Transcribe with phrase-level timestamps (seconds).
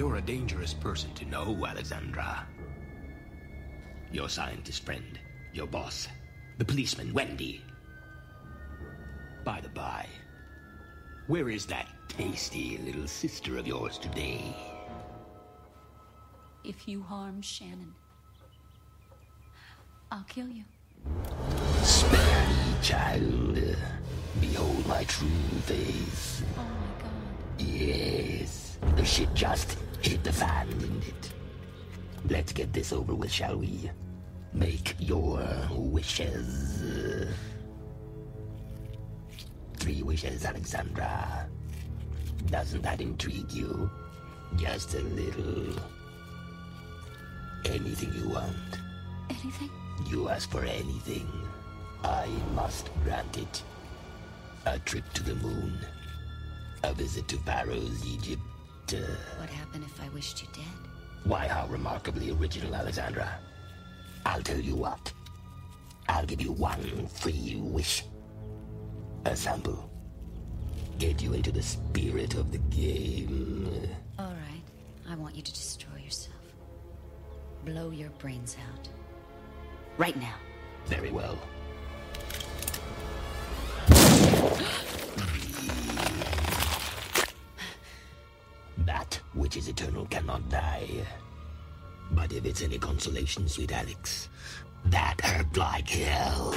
[0.00, 2.46] You're a dangerous person to know, Alexandra.
[4.10, 5.18] Your scientist friend,
[5.52, 6.08] your boss,
[6.56, 7.62] the policeman, Wendy.
[9.44, 10.06] By the by,
[11.26, 14.56] where is that tasty little sister of yours today?
[16.64, 17.92] If you harm Shannon,
[20.10, 20.64] I'll kill you.
[21.82, 23.76] Spare me, child.
[24.40, 25.28] Behold my true
[25.66, 26.42] face.
[26.56, 27.68] Oh my god.
[27.68, 31.32] Yes, the shit just hit the fan, didn't it?
[32.28, 33.90] Let's get this over with, shall we?
[34.52, 36.82] Make your wishes.
[39.76, 41.48] Three wishes, Alexandra.
[42.46, 43.90] Doesn't that intrigue you?
[44.56, 45.74] Just a little.
[47.64, 48.56] Anything you want.
[49.30, 49.70] Anything?
[50.08, 51.28] You ask for anything.
[52.02, 53.62] I must grant it.
[54.66, 55.78] A trip to the moon.
[56.82, 58.42] A visit to Pharaoh's Egypt.
[58.92, 60.64] What happened if I wished you dead?
[61.24, 63.38] why, how remarkably original, Alexandra.
[64.26, 65.12] I'll tell you what.
[66.08, 68.04] I'll give you one free wish.
[69.26, 69.90] A sample.
[70.98, 73.88] Get you into the spirit of the game.
[74.18, 74.62] All right.
[75.08, 76.36] I want you to destroy yourself.
[77.64, 78.88] Blow your brains out.
[79.98, 80.34] Right now.
[80.86, 81.38] Very well.
[89.34, 91.06] which is eternal cannot die.
[92.12, 94.28] But if it's any consolation, sweet Alex,
[94.86, 96.52] that hurt like hell.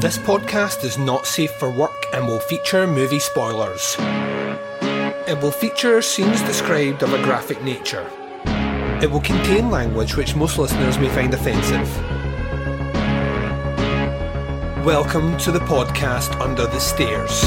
[0.00, 3.96] This podcast is not safe for work and will feature movie spoilers.
[5.28, 8.10] It will feature scenes described of a graphic nature.
[9.00, 11.88] It will contain language which most listeners may find offensive.
[14.84, 17.44] Welcome to the podcast Under the Stairs.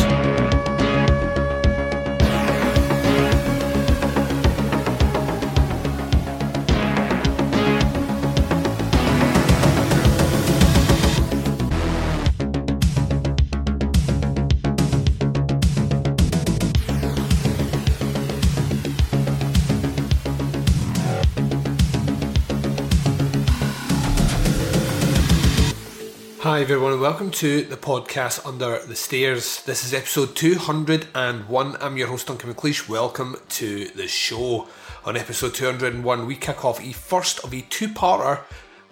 [26.56, 29.62] Hi everyone, and welcome to the podcast Under the Stairs.
[29.64, 31.76] This is episode 201.
[31.82, 32.88] I'm your host Duncan McLeish.
[32.88, 34.70] Welcome to the show.
[35.04, 38.40] On episode 201, we kick off a first of a two-parter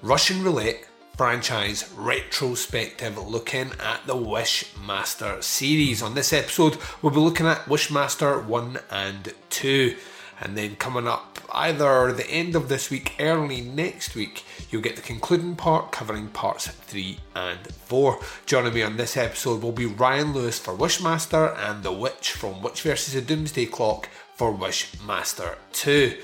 [0.01, 0.85] Russian roulette
[1.15, 6.01] franchise retrospective looking at the Wishmaster series.
[6.01, 9.95] On this episode, we'll be looking at Wishmaster 1 and 2.
[10.41, 14.95] And then coming up either the end of this week, early next week, you'll get
[14.95, 18.19] the concluding part covering parts 3 and 4.
[18.45, 22.61] Joining me on this episode will be Ryan Lewis for Wishmaster and The Witch from
[22.61, 23.13] Witch vs.
[23.13, 26.17] the Doomsday Clock for Wishmaster 2.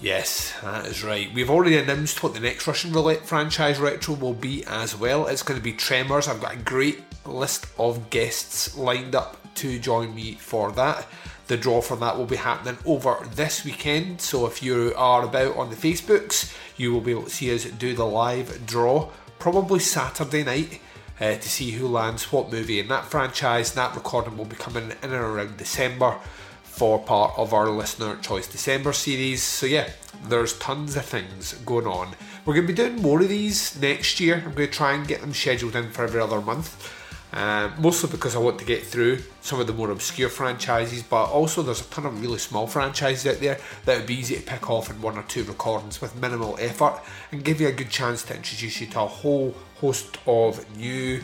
[0.00, 1.32] Yes, that is right.
[1.34, 5.26] We've already announced what the next Russian Roulette franchise retro will be as well.
[5.26, 6.26] It's going to be Tremors.
[6.26, 11.06] I've got a great list of guests lined up to join me for that.
[11.50, 14.20] The draw for that will be happening over this weekend.
[14.20, 17.64] So if you are about on the Facebooks, you will be able to see us
[17.64, 20.80] do the live draw probably Saturday night
[21.20, 23.72] uh, to see who lands what movie in that franchise.
[23.72, 26.20] That recording will be coming in and around December
[26.62, 29.42] for part of our listener choice December series.
[29.42, 29.90] So yeah,
[30.28, 32.14] there's tons of things going on.
[32.44, 34.36] We're going to be doing more of these next year.
[34.36, 36.99] I'm going to try and get them scheduled in for every other month.
[37.32, 41.26] Um, mostly because I want to get through some of the more obscure franchises, but
[41.26, 44.42] also there's a ton of really small franchises out there that would be easy to
[44.42, 47.90] pick off in one or two recordings with minimal effort and give you a good
[47.90, 51.20] chance to introduce you to a whole host of new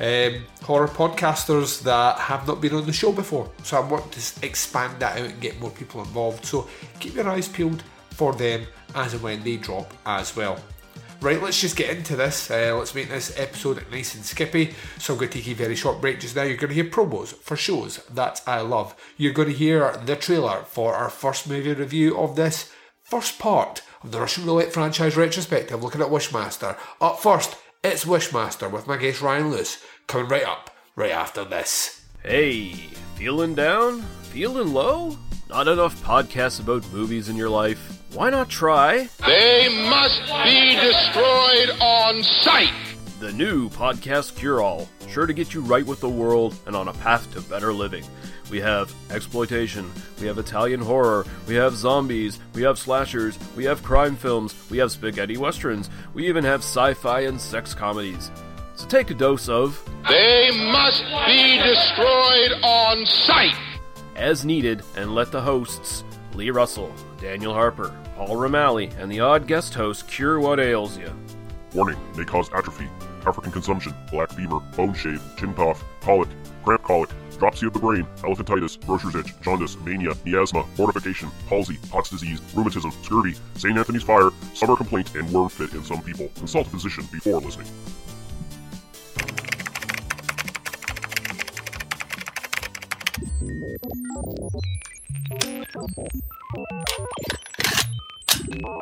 [0.00, 3.48] um, horror podcasters that have not been on the show before.
[3.62, 6.44] So I want to expand that out and get more people involved.
[6.44, 10.58] So keep your eyes peeled for them as and when they drop as well.
[11.24, 12.50] Right, let's just get into this.
[12.50, 14.74] Uh, let's make this episode nice and skippy.
[14.98, 16.42] So I'm going to take a very short break just now.
[16.42, 18.94] You're going to hear promos for shows that I love.
[19.16, 22.70] You're going to hear the trailer for our first movie review of this
[23.04, 26.76] first part of the Russian Roulette franchise retrospective looking at Wishmaster.
[27.00, 32.04] Up first, it's Wishmaster with my guest Ryan Lewis coming right up right after this.
[32.22, 32.74] Hey,
[33.14, 34.02] feeling down?
[34.24, 35.16] Feeling low?
[35.48, 38.03] Not enough podcasts about movies in your life?
[38.14, 42.72] Why not try They must be destroyed on sight.
[43.20, 44.88] the new podcast Cure All?
[45.08, 48.04] Sure to get you right with the world and on a path to better living.
[48.50, 49.90] We have exploitation,
[50.20, 54.78] we have Italian horror, we have zombies, we have slashers, we have crime films, we
[54.78, 58.30] have spaghetti westerns, we even have sci fi and sex comedies.
[58.76, 63.56] So take a dose of They must be destroyed on sight.
[64.16, 69.46] as needed and let the hosts, Lee Russell, Daniel Harper, Paul Romali, and the odd
[69.46, 71.12] guest host cure what ails you.
[71.74, 72.88] Warning may cause atrophy,
[73.26, 76.28] African consumption, black fever, bone shave, chin cough, colic,
[76.64, 82.10] cramp colic, dropsy of the brain, elephantitis, grocer's itch, jaundice, mania, miasma, mortification, palsy, Pott's
[82.10, 83.76] disease, rheumatism, scurvy, St.
[83.76, 86.30] Anthony's fire, summer complaint, and worm fit in some people.
[86.36, 87.66] Consult a physician before listening.
[98.64, 98.80] Watch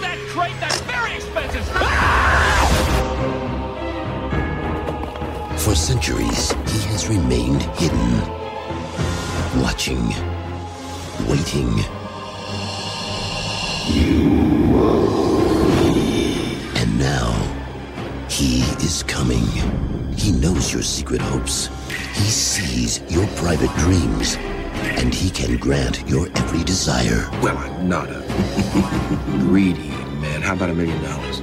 [0.00, 0.54] that crate!
[0.60, 1.64] That's very expensive!
[5.62, 8.20] For centuries, he has remained hidden,
[9.62, 10.14] watching,
[11.26, 11.70] waiting.
[16.76, 17.32] And now,
[18.28, 19.46] he is coming.
[20.18, 21.70] He knows your secret hopes.
[22.22, 24.36] He sees your private dreams.
[24.96, 27.28] And he can grant your every desire.
[27.42, 28.20] Well, I'm not a
[29.40, 29.88] greedy
[30.20, 30.40] man.
[30.40, 31.40] How about a million dollars?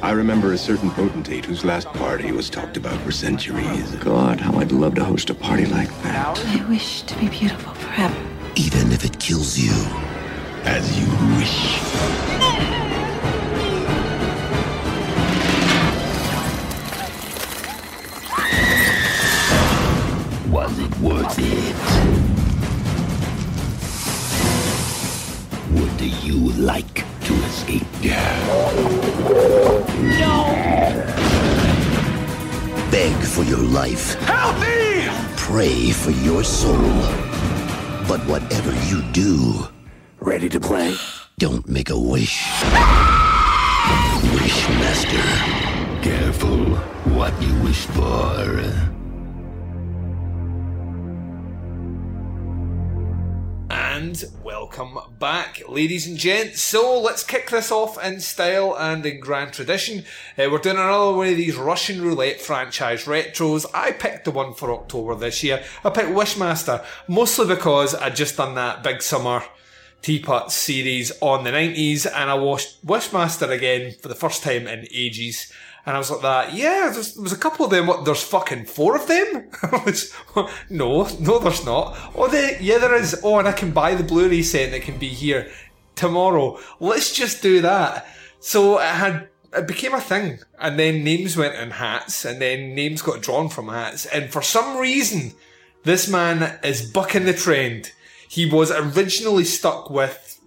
[0.00, 3.92] I remember a certain potentate whose last party was talked about for centuries.
[3.96, 6.38] Oh, God, how I'd love to host a party like that.
[6.46, 8.16] I wish to be beautiful forever.
[8.54, 9.74] Even if it kills you.
[10.62, 12.90] As you wish.
[21.42, 22.20] it worth?
[25.74, 27.86] Would you like to escape?
[30.18, 30.36] No!
[32.90, 34.14] Beg for your life.
[34.22, 35.08] Help me!
[35.36, 36.76] Pray for your soul.
[38.08, 39.68] But whatever you do,
[40.20, 40.96] Ready to play?
[41.38, 42.42] don't make a wish.
[42.74, 44.20] Ah!
[44.34, 46.02] Wishmaster.
[46.02, 46.76] Careful
[47.16, 48.89] what you wish for.
[54.70, 56.62] Welcome back, ladies and gents.
[56.62, 60.04] So let's kick this off in style and in grand tradition.
[60.38, 63.66] Uh, we're doing another one of these Russian roulette franchise retros.
[63.74, 65.64] I picked the one for October this year.
[65.82, 69.42] I picked Wishmaster, mostly because I'd just done that big summer
[70.02, 74.86] Teapot series on the 90s and I watched Wishmaster again for the first time in
[74.92, 75.52] ages.
[75.86, 78.22] And I was like that, yeah, there's, there was a couple of them, what, there's
[78.22, 79.50] fucking four of them?
[80.70, 81.96] No, no there's not.
[82.14, 83.18] Oh, they, yeah there is.
[83.24, 85.50] Oh, and I can buy the Blu-ray set that can be here
[85.96, 86.58] tomorrow.
[86.78, 88.06] Let's just do that.
[88.40, 90.38] So it had, it became a thing.
[90.58, 94.06] And then names went in hats and then names got drawn from hats.
[94.06, 95.32] And for some reason,
[95.84, 97.92] this man is bucking the trend.
[98.28, 100.39] He was originally stuck with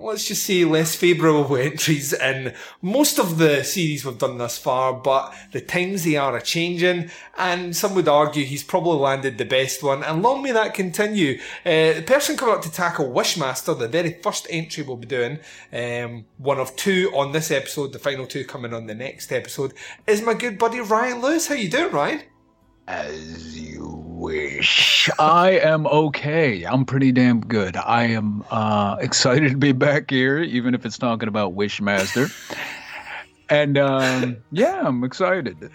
[0.00, 4.92] let's just say less favourable entries in most of the series we've done thus far,
[4.92, 9.44] but the times they are a changing, and some would argue he's probably landed the
[9.44, 11.38] best one, and long may that continue.
[11.64, 15.38] Uh, the person coming up to tackle Wishmaster, the very first entry we'll be doing,
[15.72, 19.72] um, one of two on this episode, the final two coming on the next episode,
[20.06, 21.46] is my good buddy Ryan Lewis.
[21.48, 22.22] How you doing, Ryan?
[22.88, 25.10] As you wish.
[25.18, 26.64] I am okay.
[26.64, 27.76] I'm pretty damn good.
[27.76, 32.30] I am uh, excited to be back here, even if it's talking about Wishmaster.
[33.48, 35.70] and um, yeah, I'm excited.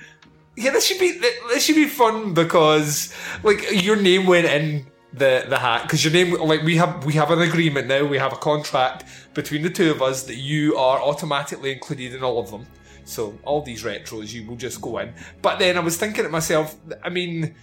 [0.58, 1.12] Yeah, this should be
[1.50, 3.14] this should be fun because
[3.44, 7.14] like your name went in the the hat because your name like we have we
[7.14, 9.04] have an agreement now we have a contract
[9.34, 12.66] between the two of us that you are automatically included in all of them.
[13.12, 15.14] So all these retros you will just go in.
[15.42, 17.56] But then I was thinking to myself, I mean,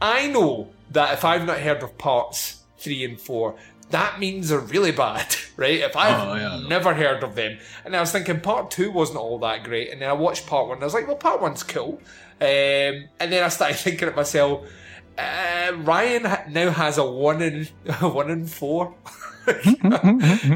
[0.00, 3.56] I know that if I've not heard of parts three and four,
[3.90, 5.80] that means they're really bad, right?
[5.80, 6.68] If I've Oh, yeah.
[6.68, 10.00] never heard of them, and I was thinking part two wasn't all that great, and
[10.02, 12.00] then I watched part one, and I was like, well, part one's cool,
[12.40, 12.46] um,
[13.20, 14.66] and then I started thinking to myself,
[15.18, 17.64] uh, Ryan now has a one in
[18.00, 18.94] one in four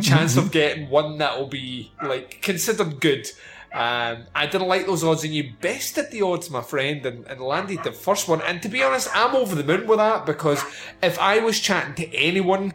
[0.03, 3.27] chance of getting one that will be like considered good.
[3.73, 7.41] Um, I didn't like those odds, and you bested the odds, my friend, and, and
[7.41, 8.43] landed the first one.
[8.43, 10.63] And to be honest, I'm over the moon with that because
[11.03, 12.75] if I was chatting to anyone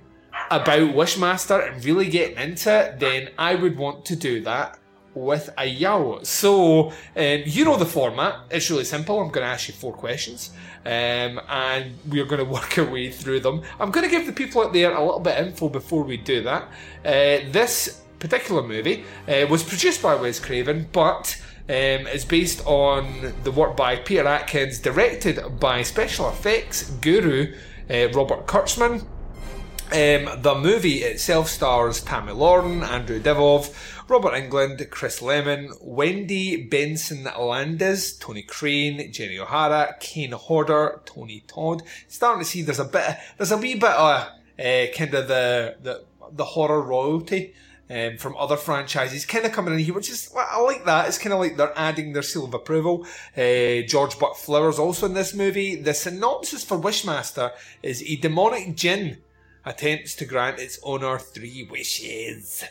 [0.51, 4.79] about Wishmaster and really getting into it, then I would want to do that
[5.13, 6.19] with a Yao.
[6.23, 8.41] So, um, you know the format.
[8.51, 9.19] It's really simple.
[9.19, 10.51] I'm going to ask you four questions,
[10.85, 13.63] um, and we're going to work our way through them.
[13.79, 16.17] I'm going to give the people out there a little bit of info before we
[16.17, 16.63] do that.
[17.03, 21.73] Uh, this particular movie uh, was produced by Wes Craven, but um,
[22.07, 27.55] is based on the work by Peter Atkins, directed by special effects guru
[27.89, 29.05] uh, Robert Kurtzman.
[29.91, 33.73] Um, the movie itself stars Tammy Lauren, Andrew Divoff,
[34.09, 41.83] Robert Englund, Chris Lemmon, Wendy Benson Landis, Tony Crane, Jenny O'Hara, Kane Hodder, Tony Todd.
[42.07, 44.27] Starting to see there's a bit, there's a wee bit of
[44.59, 47.53] uh, kind of the, the the horror royalty
[47.89, 51.07] um, from other franchises kind of coming in here, which is, I like that.
[51.07, 53.05] It's kind of like they're adding their seal of approval.
[53.37, 55.75] Uh, George Buck Flowers also in this movie.
[55.75, 57.51] The synopsis for Wishmaster
[57.83, 59.17] is a demonic jinn
[59.65, 62.63] attempts to grant its owner three wishes,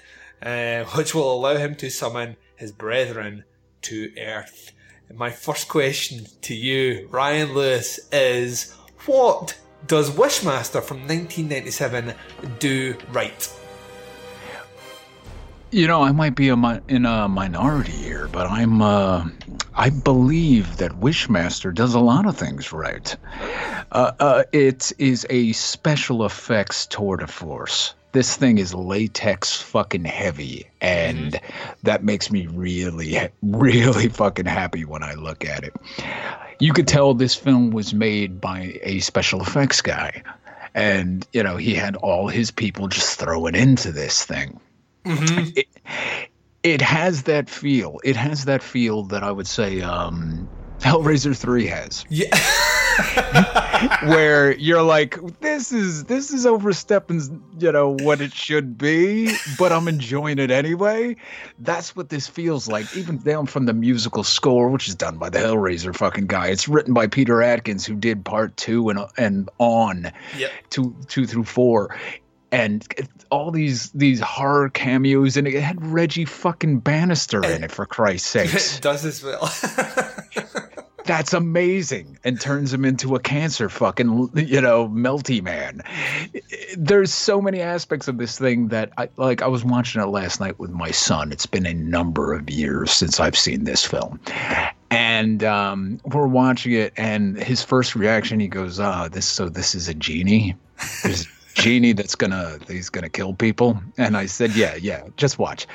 [0.42, 3.44] uh, which will allow him to summon his brethren
[3.82, 4.72] to Earth.
[5.12, 8.72] My first question to you, Ryan Lewis, is
[9.06, 9.56] what
[9.86, 12.14] does Wishmaster from 1997
[12.58, 13.63] do right?
[15.74, 19.26] You know, I might be a mi- in a minority here, but I'm uh,
[19.74, 23.16] I believe that Wishmaster does a lot of things right.
[23.90, 27.96] Uh, uh, it is a special effects tour de force.
[28.12, 31.40] This thing is latex fucking heavy, and
[31.82, 35.74] that makes me really, really fucking happy when I look at it.
[36.60, 40.22] You could tell this film was made by a special effects guy,
[40.72, 44.60] and you know he had all his people just throwing into this thing
[45.04, 45.66] it,
[46.62, 48.00] it has that feel.
[48.04, 50.48] It has that feel that I would say um,
[50.80, 52.04] Hellraiser Three has.
[52.08, 52.36] Yeah.
[54.04, 59.72] where you're like, this is this is overstepping, you know, what it should be, but
[59.72, 61.16] I'm enjoying it anyway.
[61.58, 65.28] That's what this feels like, even down from the musical score, which is done by
[65.28, 66.48] the Hellraiser fucking guy.
[66.48, 70.50] It's written by Peter Atkins, who did part two and and on, Yep.
[70.70, 71.96] two two through four.
[72.54, 77.86] And all these these horror cameos, and it had Reggie fucking Bannister in it for
[77.86, 78.54] Christ's sake.
[78.54, 79.52] it does as well.
[81.04, 85.82] That's amazing, and turns him into a cancer fucking you know melty man.
[86.78, 89.42] There's so many aspects of this thing that I like.
[89.42, 91.30] I was watching it last night with my son.
[91.30, 94.18] It's been a number of years since I've seen this film,
[94.90, 96.94] and um, we're watching it.
[96.96, 100.56] And his first reaction, he goes, "Ah, this so this is a genie."
[101.02, 103.80] There's genie that's gonna he's gonna kill people?
[103.96, 105.66] And i said yeah yeah just watch.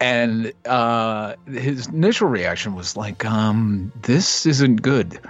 [0.00, 5.18] And uh his initial reaction was like um this isn't good.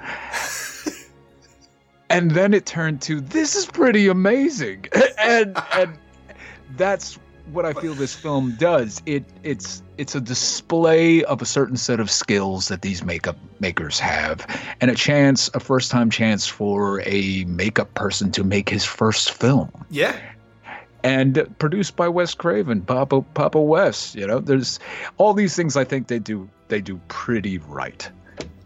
[2.09, 4.87] And then it turned to this is pretty amazing.
[5.19, 5.99] And and
[6.77, 7.19] that's
[7.53, 9.03] what i feel this film does.
[9.07, 13.99] It it's it's a display of a certain set of skills that these makeup makers
[13.99, 14.47] have
[14.81, 19.33] and a chance a first time chance for a makeup person to make his first
[19.33, 20.19] film yeah.
[21.03, 24.15] and produced by Wes Craven, Papa Papa Wes.
[24.15, 24.79] You know, there's
[25.17, 25.77] all these things.
[25.77, 28.09] I think they do they do pretty right.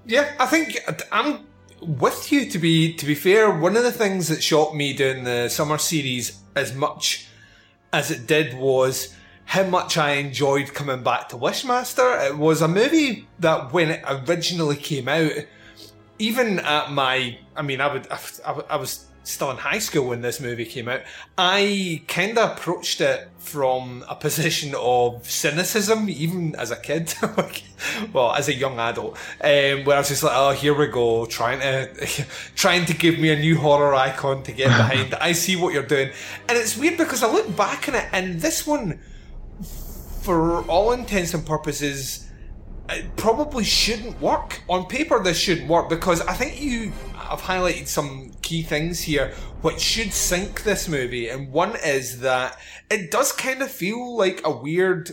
[0.06, 0.78] Yeah, I think
[1.12, 1.46] I'm
[1.80, 2.50] with you.
[2.50, 5.78] To be to be fair, one of the things that shocked me during the summer
[5.78, 7.28] series as much
[7.92, 9.14] as it did was
[9.50, 12.24] how much I enjoyed coming back to Wishmaster.
[12.24, 15.32] It was a movie that when it originally came out,
[16.20, 18.20] even at my, I mean, I would, I,
[18.70, 21.00] I was still in high school when this movie came out.
[21.36, 27.12] I kind of approached it from a position of cynicism, even as a kid,
[28.12, 31.26] well, as a young adult, um, where I was just like, oh, here we go,
[31.26, 32.06] trying to,
[32.54, 35.14] trying to give me a new horror icon to get behind.
[35.20, 36.12] I see what you're doing,
[36.48, 39.00] and it's weird because I look back on it, and this one,
[40.20, 42.30] for all intents and purposes,
[42.88, 44.62] it probably shouldn't work.
[44.68, 49.32] On paper, this shouldn't work because I think you have highlighted some key things here
[49.62, 51.28] which should sink this movie.
[51.28, 52.58] And one is that
[52.90, 55.10] it does kind of feel like a weird,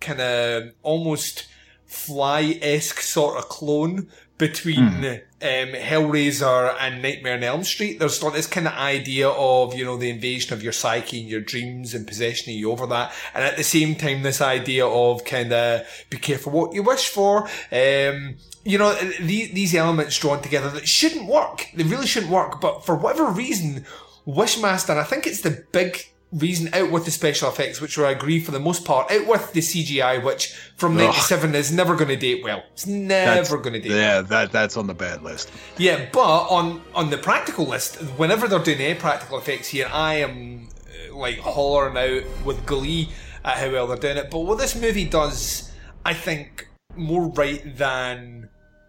[0.00, 1.46] kind of almost
[1.86, 4.08] fly esque sort of clone
[4.40, 7.98] between um, Hellraiser and Nightmare on Elm Street.
[7.98, 11.42] There's this kind of idea of, you know, the invasion of your psyche and your
[11.42, 13.12] dreams and possessioning you over that.
[13.34, 17.08] And at the same time, this idea of kind of be careful what you wish
[17.08, 17.42] for.
[17.70, 21.68] Um, you know, these, these elements drawn together that shouldn't work.
[21.74, 22.62] They really shouldn't work.
[22.62, 23.84] But for whatever reason,
[24.26, 28.40] Wishmaster, I think it's the big reason out with the special effects, which I agree
[28.40, 31.04] for the most part, out with the CGI, which from Ugh.
[31.04, 32.62] '97 is never going to date well.
[32.72, 33.90] It's never going to date.
[33.90, 33.98] well.
[33.98, 35.50] Yeah, that that's on the bad list.
[35.78, 40.14] Yeah, but on on the practical list, whenever they're doing any practical effects here, I
[40.16, 40.68] am
[41.10, 43.10] uh, like hollering out with glee
[43.44, 44.30] at how well they're doing it.
[44.30, 45.72] But what this movie does,
[46.04, 48.48] I think, more right than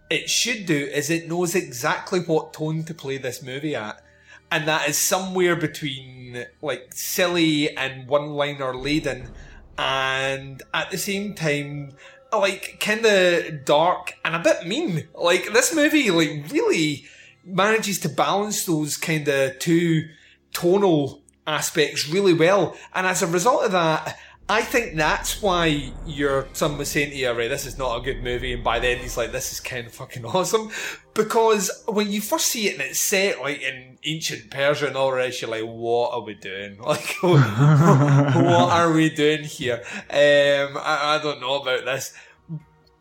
[0.09, 4.03] it should do is it knows exactly what tone to play this movie at.
[4.51, 9.29] And that is somewhere between like silly and one liner laden
[9.77, 11.93] and at the same time
[12.31, 15.07] like kind of dark and a bit mean.
[15.15, 17.05] Like this movie like really
[17.43, 20.07] manages to balance those kind of two
[20.53, 22.77] tonal aspects really well.
[22.93, 24.17] And as a result of that,
[24.49, 28.01] I think that's why your son was saying to you, right, this is not a
[28.01, 30.69] good movie, and by then he's like, this is kind of fucking awesome.
[31.13, 35.11] Because when you first see it and it's set like in ancient Persia and all
[35.11, 36.77] the rest, you're like, what are we doing?
[36.91, 39.81] Like, what are we doing here?
[40.09, 42.13] Um, I, I don't know about this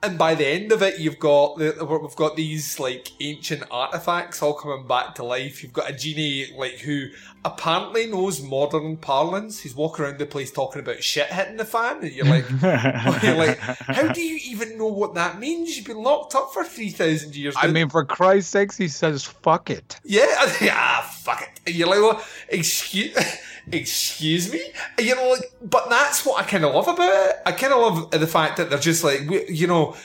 [0.02, 4.54] and by the end of it, you've got we've got these like ancient artifacts all
[4.54, 5.62] coming back to life.
[5.62, 7.08] You've got a genie like who
[7.44, 9.60] apparently knows modern parlance.
[9.60, 12.48] He's walking around the place talking about shit hitting the fan, and you're like,
[13.22, 15.76] you're like, how do you even know what that means?
[15.76, 17.54] You've been locked up for three thousand years.
[17.58, 21.60] I mean, for Christ's sakes, he says, "Fuck it." Yeah, yeah, fuck it.
[21.66, 23.16] And you're like, well, excuse.
[23.72, 24.62] excuse me?
[24.98, 27.36] You know like but that's what i kind of love about it.
[27.46, 29.96] I kind of love the fact that they're just like we, you know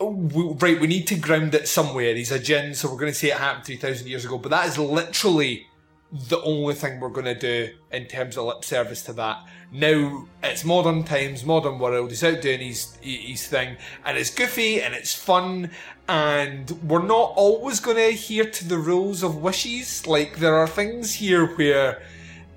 [0.00, 2.14] we, right we need to ground it somewhere.
[2.14, 4.66] He's a jinn so we're going to say it happened 3000 years ago but that
[4.66, 5.66] is literally
[6.12, 9.46] the only thing we're going to do in terms of lip service to that.
[9.72, 12.10] Now it's modern times modern world.
[12.10, 15.70] He's out doing his his thing and it's goofy and it's fun
[16.08, 20.06] and we're not always going to adhere to the rules of wishes.
[20.06, 22.02] Like there are things here where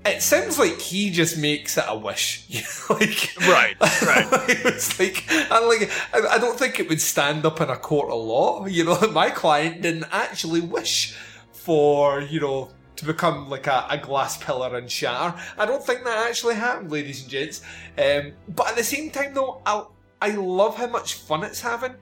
[0.05, 2.45] it sounds like he just makes it a wish.
[2.89, 4.27] like right, right.
[4.49, 8.09] it's like, and like, I, I don't think it would stand up in a court
[8.11, 8.65] of law.
[8.65, 11.15] You know, my client didn't actually wish
[11.51, 15.37] for you know to become like a, a glass pillar and shatter.
[15.57, 17.61] I don't think that actually happened, ladies and gents.
[17.97, 19.85] Um, but at the same time, though, I
[20.21, 21.95] I love how much fun it's having.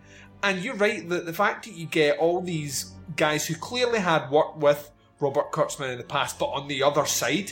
[0.43, 4.31] And you're right that the fact that you get all these guys who clearly had
[4.31, 4.89] worked with
[5.19, 7.51] Robert Kurtzman in the past, but on the other side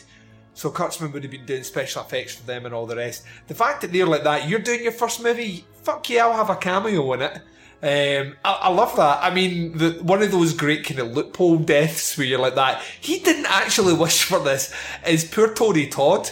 [0.60, 3.24] so Kurtzman would have been doing special effects for them and all the rest.
[3.48, 6.50] The fact that they're like that, you're doing your first movie, fuck yeah, I'll have
[6.50, 7.36] a cameo in it.
[7.82, 9.24] Um, I, I, love that.
[9.24, 12.82] I mean, the, one of those great kind of loophole deaths where you're like that.
[13.00, 14.74] He didn't actually wish for this.
[15.08, 16.28] Is poor Tony Todd,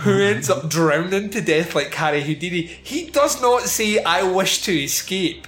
[0.00, 2.62] who ends up drowning to death like Harry Houdini.
[2.62, 5.46] He does not say, "I wish to escape."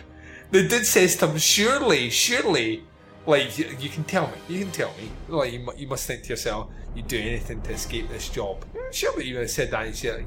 [0.52, 2.84] The dude says to him, "Surely, surely,
[3.30, 6.23] like you, you can tell me, you can tell me." Like you, you must think
[6.25, 8.64] to yourself, you'd do anything to escape this job.
[8.93, 9.86] Surely you would have said that.
[9.86, 10.26] And like,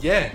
[0.00, 0.32] yeah.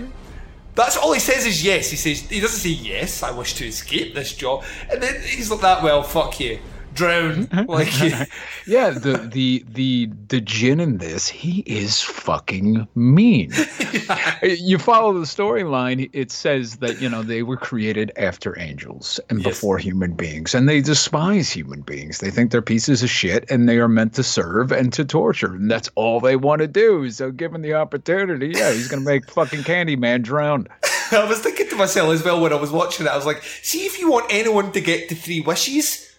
[0.74, 1.90] That's all he says is yes.
[1.90, 3.22] He says he doesn't say yes.
[3.22, 5.82] I wish to escape this job, and then he's like that.
[5.82, 6.60] Well, fuck you
[6.94, 7.48] drown.
[7.72, 7.92] Like,
[8.66, 13.52] yeah, the the the the jinn in this, he is fucking mean.
[13.92, 14.38] yeah.
[14.42, 16.10] You follow the storyline.
[16.12, 19.48] It says that you know they were created after angels and yes.
[19.48, 22.18] before human beings, and they despise human beings.
[22.18, 25.54] They think they're pieces of shit, and they are meant to serve and to torture,
[25.54, 27.10] and that's all they want to do.
[27.10, 30.68] So, given the opportunity, yeah, he's gonna make fucking Candyman drown.
[31.12, 33.10] I was thinking to myself as well when I was watching it.
[33.10, 36.11] I was like, see if you want anyone to get to three wishes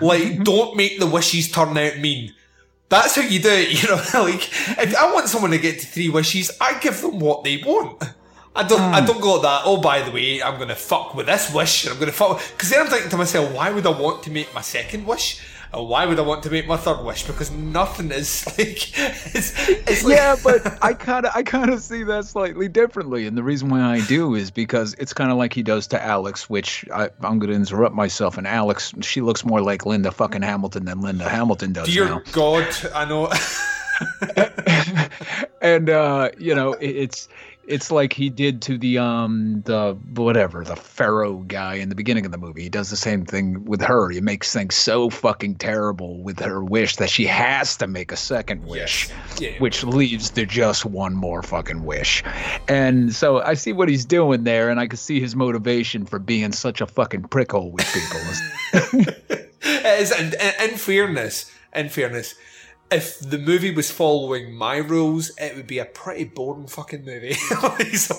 [0.00, 2.34] like, don't make the wishes turn out mean.
[2.88, 4.02] That's how you do it, you know.
[4.22, 4.48] like,
[4.78, 8.02] if I want someone to get to three wishes, I give them what they want.
[8.54, 8.80] I don't.
[8.80, 8.94] Mm.
[8.94, 9.62] I don't go that.
[9.64, 12.42] Oh, by the way, I'm gonna fuck with this wish, and I'm gonna fuck.
[12.50, 15.40] Because then I'm thinking to myself, why would I want to make my second wish?
[15.72, 17.24] And why would I want to make my third wish?
[17.26, 18.98] Because nothing is like.
[19.34, 23.26] It's, it's like yeah, but I kind of, I kind of see that slightly differently,
[23.26, 26.02] and the reason why I do is because it's kind of like he does to
[26.02, 28.36] Alex, which I, am going to interrupt myself.
[28.36, 32.22] And Alex, she looks more like Linda fucking Hamilton than Linda Hamilton does Dear now.
[32.32, 33.30] God, I know.
[35.62, 37.28] and uh, you know, it's
[37.70, 42.26] it's like he did to the um the whatever the pharaoh guy in the beginning
[42.26, 42.62] of the movie.
[42.62, 44.10] He does the same thing with her.
[44.10, 48.16] He makes things so fucking terrible with her wish that she has to make a
[48.16, 49.40] second wish, yes.
[49.40, 49.58] yeah.
[49.58, 52.24] which leads to just one more fucking wish.
[52.68, 56.18] And so I see what he's doing there, and I can see his motivation for
[56.18, 59.06] being such a fucking prickhole with people.
[59.84, 62.34] As and, in fairness, in fairness,
[62.90, 67.36] if the movie was following my rules, it would be a pretty boring fucking movie.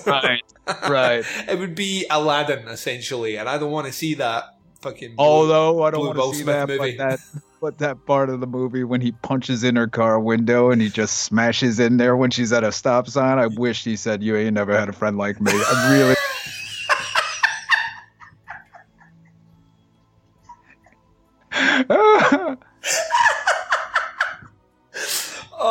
[0.06, 0.42] right,
[0.88, 1.24] right.
[1.48, 4.44] It would be Aladdin essentially, and I don't want to see that
[4.80, 5.16] fucking.
[5.16, 6.96] Blue, Although I don't want to see that, movie.
[6.96, 7.20] But that,
[7.60, 10.88] but that part of the movie when he punches in her car window and he
[10.88, 13.38] just smashes in there when she's at a stop sign.
[13.38, 16.16] I wish he said, "You ain't never had a friend like me." I really.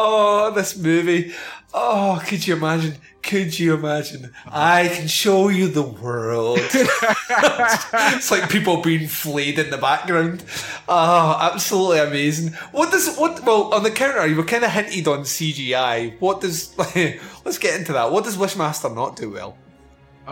[0.04, 1.32] Oh, this movie.
[1.76, 2.96] Oh, could you imagine?
[3.22, 4.34] Could you imagine?
[4.48, 6.58] I can show you the world.
[6.64, 10.44] it's like people being flayed in the background.
[10.90, 12.54] Oh, absolutely amazing.
[12.72, 13.46] What does what?
[13.46, 16.20] Well, on the counter, you were kind of hinted on CGI.
[16.20, 16.76] What does?
[17.46, 18.12] let's get into that.
[18.12, 19.56] What does Wishmaster not do well?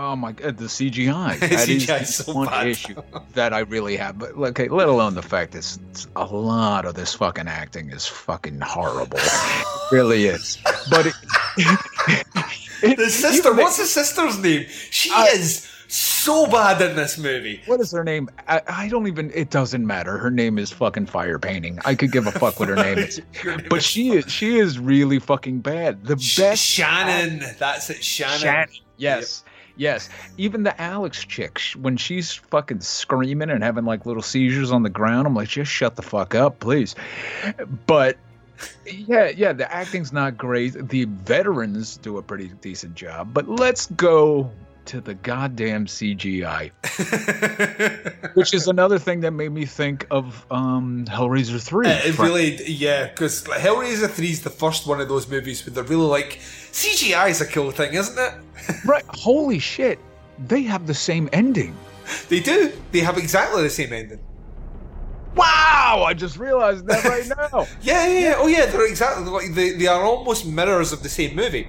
[0.02, 1.40] Oh my god, the CGI.
[1.50, 2.68] That is CGI is so one bad.
[2.68, 2.96] issue
[3.34, 4.18] that I really have.
[4.18, 8.62] But okay, let alone the fact that a lot of this fucking acting is fucking
[8.62, 9.20] horrible.
[9.20, 10.58] it really is.
[10.90, 11.14] But it,
[12.98, 14.66] The sister, what's the sister's name?
[14.90, 17.62] She is so bad in this movie.
[17.66, 18.30] what is her name?
[18.48, 19.32] I, I don't even.
[19.36, 20.18] It doesn't matter.
[20.18, 21.78] Her name is fucking Fire Painting.
[21.84, 23.22] I could give a fuck what her name is.
[23.70, 24.32] But she is.
[24.32, 26.06] She is really fucking bad.
[26.06, 27.44] The Sh- best Shannon.
[27.60, 28.40] That's it, Shannon.
[28.40, 28.70] Shannon.
[28.96, 29.44] Yes.
[29.80, 30.10] Yes.
[30.38, 34.90] Even the Alex chick, when she's fucking screaming and having like little seizures on the
[34.90, 36.96] ground, I'm like, just shut the fuck up, please.
[37.88, 38.18] But
[38.86, 40.90] yeah, yeah, the acting's not great.
[40.90, 43.34] The veterans do a pretty decent job.
[43.34, 44.52] But let's go
[44.90, 46.72] to the goddamn CGI,
[48.36, 51.88] which is another thing that made me think of um, Hellraiser 3.
[51.88, 55.74] Uh, it really, yeah, because Hellraiser 3 is the first one of those movies where
[55.74, 56.40] they're really like,
[56.80, 58.34] CGI is a cool thing, isn't it?
[58.86, 59.04] right.
[59.10, 60.00] Holy shit.
[60.48, 61.76] They have the same ending.
[62.30, 62.72] They do.
[62.94, 64.22] They have exactly the same ending.
[65.36, 66.06] Wow!
[66.08, 67.68] I just realized that right now.
[67.82, 68.34] Yeah, yeah, yeah.
[68.38, 68.66] Oh, yeah.
[68.66, 71.68] They're exactly like they, they are almost mirrors of the same movie.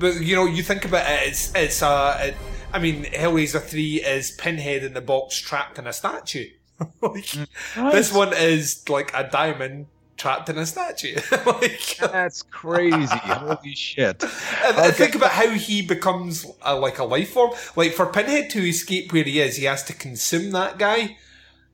[0.00, 2.34] But you know, you think about it, it's it's uh, it,
[2.72, 6.50] I mean, Hellraiser three is Pinhead in the box trapped in a statue.
[7.00, 7.30] like,
[7.76, 9.86] This one is like a diamond
[10.18, 11.16] trapped in a statue.
[11.46, 13.16] like, That's crazy.
[13.16, 14.22] Holy shit.
[14.64, 17.52] and, and think about how he becomes a, like a life form.
[17.76, 21.16] Like for Pinhead to escape where he is, he has to consume that guy.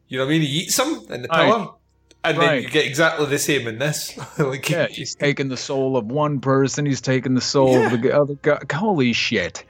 [0.08, 0.42] You know what I mean?
[0.42, 1.50] He eats him in the Right.
[1.50, 1.68] pillar.
[2.26, 4.16] And then you get exactly the same in this.
[4.38, 8.16] like, Yeah, he's taking the soul of one person, he's taking the soul of the
[8.16, 8.60] other guy.
[8.72, 9.64] Holy shit.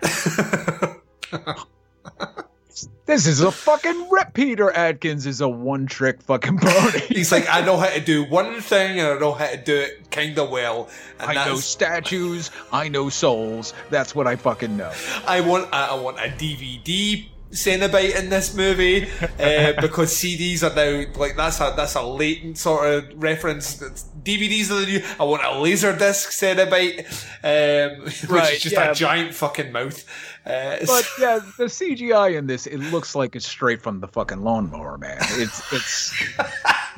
[3.07, 4.35] This is a fucking rip.
[4.35, 6.99] Peter Atkins is a one trick fucking pony.
[7.09, 9.77] He's like, I know how to do one thing and I know how to do
[9.77, 10.89] it kind of well.
[11.21, 13.75] I know statues, I know souls.
[13.91, 14.93] That's what I fucking know.
[15.27, 21.11] I want I want a DVD Cenobite in this movie uh, because CDs are now
[21.19, 23.77] like that's a that's a latent sort of reference.
[24.23, 25.03] DVDs are the new.
[25.21, 27.01] I want a laser disc Cenobite,
[27.45, 28.91] um, which Right, is just yeah.
[28.91, 30.05] a giant fucking mouth.
[30.47, 34.43] Uh, But yeah, the CGI in this, it looks like it's straight from the fucking
[34.43, 35.19] lawnmower, man.
[35.21, 36.13] It's it's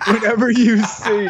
[0.06, 1.28] whenever you see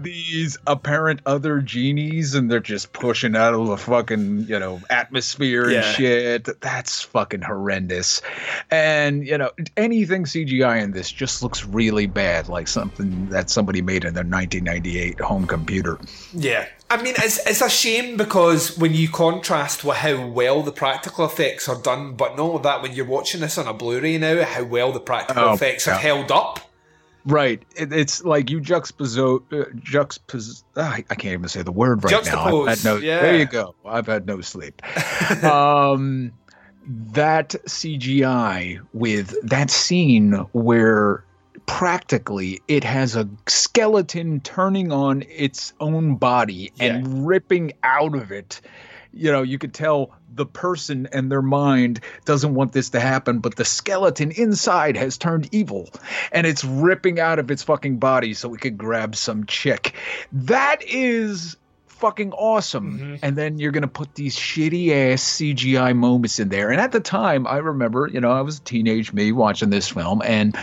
[0.00, 5.64] these apparent other genies and they're just pushing out of the fucking, you know, atmosphere
[5.64, 5.92] and Yeah.
[5.92, 8.22] shit, that's fucking horrendous.
[8.70, 13.82] And, you know, anything CGI in this just looks really bad, like something that somebody
[13.82, 15.98] made in their 1998 home computer.
[16.32, 16.66] Yeah.
[16.90, 21.24] I mean, it's, it's a shame because when you contrast with how well the practical
[21.24, 24.18] effects are done, but not only that, when you're watching this on a Blu ray
[24.18, 25.98] now, how well the practical Oh, effects are yeah.
[25.98, 26.60] held up.
[27.24, 27.62] Right.
[27.76, 29.16] It, it's like you juxtapose,
[29.52, 30.64] uh, juxtapose.
[30.76, 32.56] ah, I can't even say the word right now.
[32.66, 32.96] I've had no.
[32.96, 33.22] yeah.
[33.22, 33.74] There you go.
[33.84, 34.82] I've had no sleep.
[35.44, 36.32] um,
[36.86, 41.24] that CGI with that scene where
[41.66, 48.60] practically it has a skeleton turning on its own body and ripping out of it.
[49.12, 53.40] You know, you could tell the person and their mind doesn't want this to happen,
[53.40, 55.90] but the skeleton inside has turned evil
[56.30, 59.94] and it's ripping out of its fucking body so it could grab some chick.
[60.32, 62.98] That is fucking awesome.
[62.98, 63.14] Mm-hmm.
[63.22, 66.70] And then you're going to put these shitty ass CGI moments in there.
[66.70, 69.88] And at the time, I remember, you know, I was a teenage me watching this
[69.88, 70.56] film and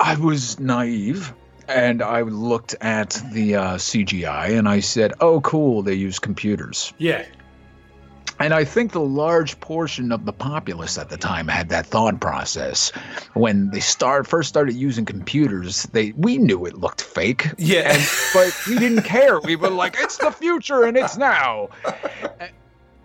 [0.00, 1.32] I was naive
[1.68, 6.92] and I looked at the uh, CGI and I said, oh, cool, they use computers.
[6.98, 7.24] Yeah.
[8.40, 12.20] And I think the large portion of the populace at the time had that thought
[12.20, 12.90] process.
[13.34, 17.48] When they start first started using computers, they we knew it looked fake.
[17.58, 17.92] Yeah.
[17.92, 19.40] And, but we didn't care.
[19.40, 21.68] We were like, it's the future and it's now.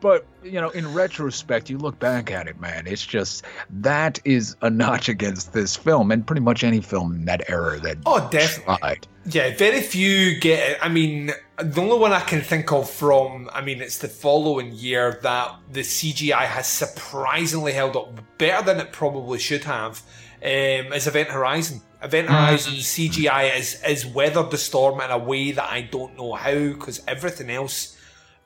[0.04, 2.88] But you know, in retrospect, you look back at it, man.
[2.88, 7.24] It's just that is a notch against this film, and pretty much any film in
[7.24, 8.76] that era that Oh, definitely.
[8.80, 9.08] tried.
[9.28, 10.78] Yeah, very few get it.
[10.82, 14.74] I mean, the only one I can think of from, I mean, it's the following
[14.74, 20.02] year that the CGI has surprisingly held up better than it probably should have.
[20.44, 21.82] Um, is Event Horizon.
[22.02, 26.34] Event Horizon CGI is is weathered the storm in a way that I don't know
[26.34, 27.98] how because everything else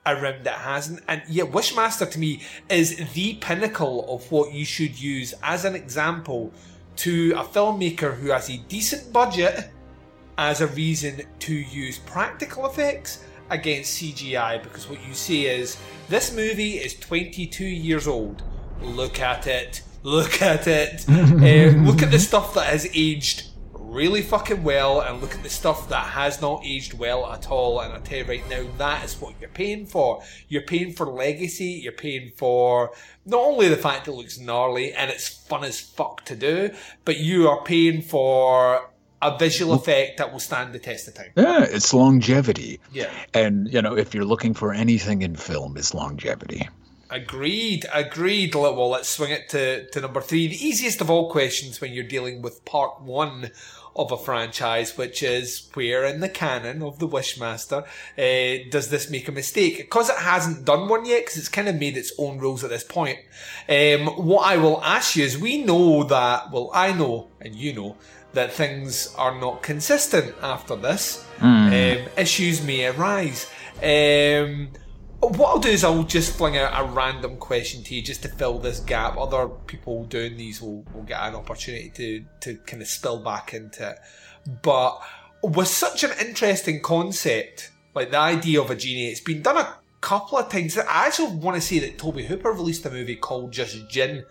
[0.07, 1.01] around that hasn't.
[1.07, 5.75] And yet, Wishmaster to me is the pinnacle of what you should use as an
[5.75, 6.51] example
[6.97, 9.71] to a filmmaker who has a decent budget
[10.37, 15.77] as a reason to use practical effects against CGI because what you see is
[16.09, 18.43] this movie is 22 years old.
[18.81, 19.81] Look at it.
[20.03, 21.05] Look at it.
[21.09, 23.47] Uh, look at the stuff that has aged
[23.87, 27.79] really fucking well and look at the stuff that has not aged well at all.
[27.79, 30.21] And I tell you right now, that is what you're paying for.
[30.47, 31.79] You're paying for legacy.
[31.83, 32.91] You're paying for
[33.25, 36.71] not only the fact it looks gnarly and it's fun as fuck to do,
[37.05, 38.89] but you are paying for
[39.21, 41.31] a visual effect that will stand the test of time.
[41.35, 42.79] Yeah, it's longevity.
[42.91, 43.09] Yeah.
[43.33, 46.67] And, you know, if you're looking for anything in film, it's longevity.
[47.09, 48.53] Agreed, agreed.
[48.53, 50.47] Well, let's swing it to, to number three.
[50.47, 53.51] The easiest of all questions when you're dealing with part one
[53.95, 59.09] of a franchise, which is where in the canon of the Wishmaster uh, does this
[59.09, 59.77] make a mistake?
[59.77, 62.69] Because it hasn't done one yet, because it's kind of made its own rules at
[62.69, 63.19] this point.
[63.67, 67.73] Um, what I will ask you is, we know that, well, I know, and you
[67.73, 67.97] know,
[68.33, 71.25] that things are not consistent after this.
[71.39, 72.03] Mm.
[72.03, 73.49] Um, issues may arise.
[73.77, 74.69] Um,
[75.19, 78.29] what I'll do is I'll just fling out a random question to you just to
[78.29, 79.17] fill this gap.
[79.17, 83.53] Other people doing these will, will get an opportunity to, to kind of spill back
[83.53, 83.99] into it.
[84.61, 85.01] But
[85.41, 89.75] with such an interesting concept, like the idea of a genie, it's been done a
[90.01, 90.77] couple of times.
[90.77, 94.23] I actually want to say that Tobe Hooper released a movie called Just Djinn.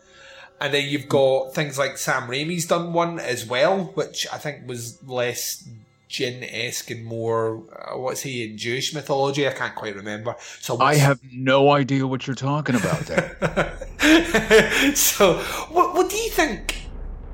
[0.60, 4.66] And then you've got things like Sam Raimi's done one as well, which I think
[4.66, 5.68] was less
[6.08, 9.46] jinn esque and more uh, what's he in Jewish mythology?
[9.46, 10.36] I can't quite remember.
[10.60, 13.76] So I have no idea what you're talking about there.
[14.94, 15.34] so
[15.70, 16.86] what what do you think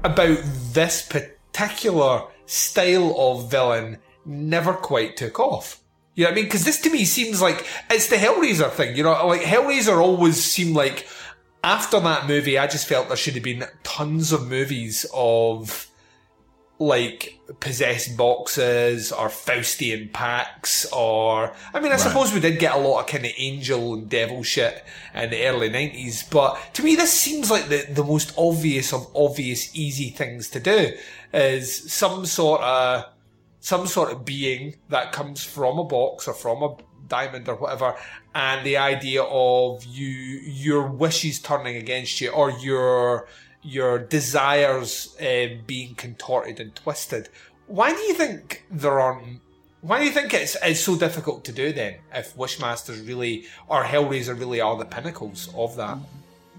[0.04, 0.38] about
[0.72, 3.98] this particular style of villain?
[4.24, 5.80] Never quite took off.
[6.14, 6.44] You know what I mean?
[6.44, 8.96] Because this to me seems like it's the Hellraiser thing.
[8.96, 11.08] You know, like Hellraiser always seemed like
[11.64, 15.88] after that movie, I just felt there should have been tons of movies of
[16.78, 22.00] like possessed boxes or Faustian pacts or I mean I Right.
[22.00, 24.82] suppose we did get a lot of kind of angel and devil shit
[25.14, 29.06] in the early nineties, but to me this seems like the, the most obvious of
[29.14, 30.92] obvious easy things to do
[31.32, 33.04] is some sort of
[33.60, 36.74] some sort of being that comes from a box or from a
[37.06, 37.94] diamond or whatever,
[38.34, 43.28] and the idea of you your wishes turning against you or your
[43.62, 47.28] your desires uh, being contorted and twisted.
[47.66, 49.40] Why do you think there aren't?
[49.80, 51.96] Why do you think it's it's so difficult to do then?
[52.14, 55.98] If Wishmasters really or Hellraiser really are the pinnacles of that?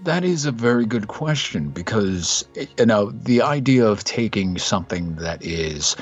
[0.02, 2.46] That is a very good question because
[2.78, 5.96] you know the idea of taking something that is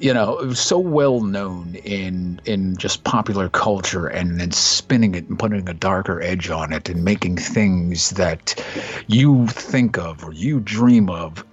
[0.00, 5.38] you know so well known in in just popular culture and then spinning it and
[5.38, 8.62] putting a darker edge on it and making things that
[9.06, 11.44] you think of or you dream of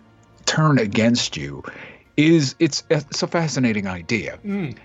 [0.46, 1.62] turn against you
[2.16, 4.76] is it's it's a fascinating idea mm.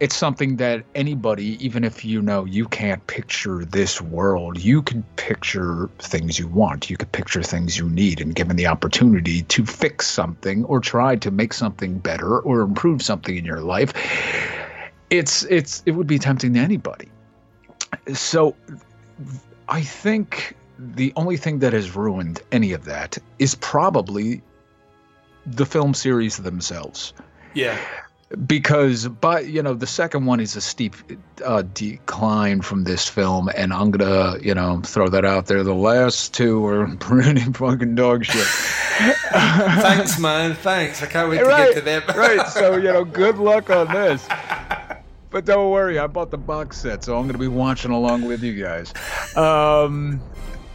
[0.00, 5.02] It's something that anybody, even if you know you can't picture this world, you can
[5.16, 6.88] picture things you want.
[6.88, 11.16] You could picture things you need, and given the opportunity to fix something or try
[11.16, 13.92] to make something better or improve something in your life,
[15.10, 17.10] it's it's it would be tempting to anybody.
[18.14, 18.56] So,
[19.68, 24.42] I think the only thing that has ruined any of that is probably
[25.44, 27.12] the film series themselves
[27.54, 27.78] Yeah.
[28.46, 30.94] Because but you know the second one is a steep
[31.44, 35.74] uh, decline from this film and i'm gonna you know throw that out there the
[35.74, 38.46] last two are pretty fucking dog shit
[39.30, 40.54] Thanks, man.
[40.54, 41.02] Thanks.
[41.02, 42.02] I can't wait to get to them.
[42.14, 44.26] right so you know good luck on this
[45.30, 48.42] but don't worry i bought the box set so i'm gonna be watching along with
[48.42, 48.92] you guys
[49.36, 50.20] um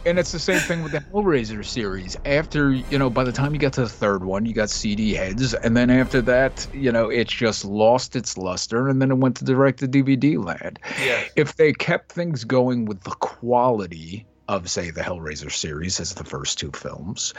[0.06, 2.16] and it's the same thing with the Hellraiser series.
[2.24, 5.12] After, you know, by the time you got to the third one, you got CD
[5.12, 5.52] heads.
[5.52, 9.36] And then after that, you know, it's just lost its luster and then it went
[9.38, 10.78] to direct to DVD land.
[11.04, 11.24] Yeah.
[11.34, 16.24] If they kept things going with the quality of, say, the Hellraiser series as the
[16.24, 17.34] first two films,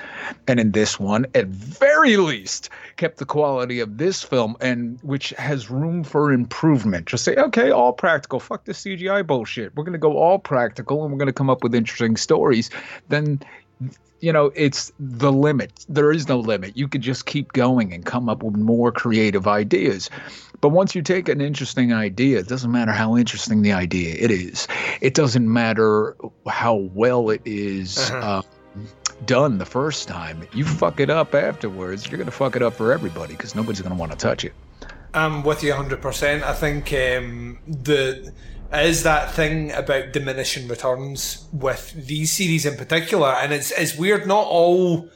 [0.47, 5.29] and in this one, at very least, kept the quality of this film and which
[5.31, 7.07] has room for improvement.
[7.07, 8.39] Just say, okay, all practical.
[8.39, 9.75] Fuck this CGI bullshit.
[9.75, 12.69] We're gonna go all practical and we're gonna come up with interesting stories.
[13.09, 13.39] Then
[14.19, 15.85] you know, it's the limit.
[15.89, 16.75] There is no limit.
[16.77, 20.09] You could just keep going and come up with more creative ideas.
[20.61, 24.31] But once you take an interesting idea, it doesn't matter how interesting the idea it
[24.31, 24.67] is.
[25.01, 26.15] It doesn't matter
[26.47, 28.39] how well it is Uh-huh.
[28.39, 28.41] uh,
[29.25, 30.47] done the first time.
[30.53, 33.95] You fuck it up afterwards, you're gonna fuck it up for everybody because nobody's gonna
[33.95, 34.53] want to touch it.
[35.13, 36.43] I'm with you 100%.
[36.43, 38.31] I think um, the
[38.73, 44.27] is that thing about diminishing returns with these series in particular, and it's it's weird.
[44.27, 45.09] Not all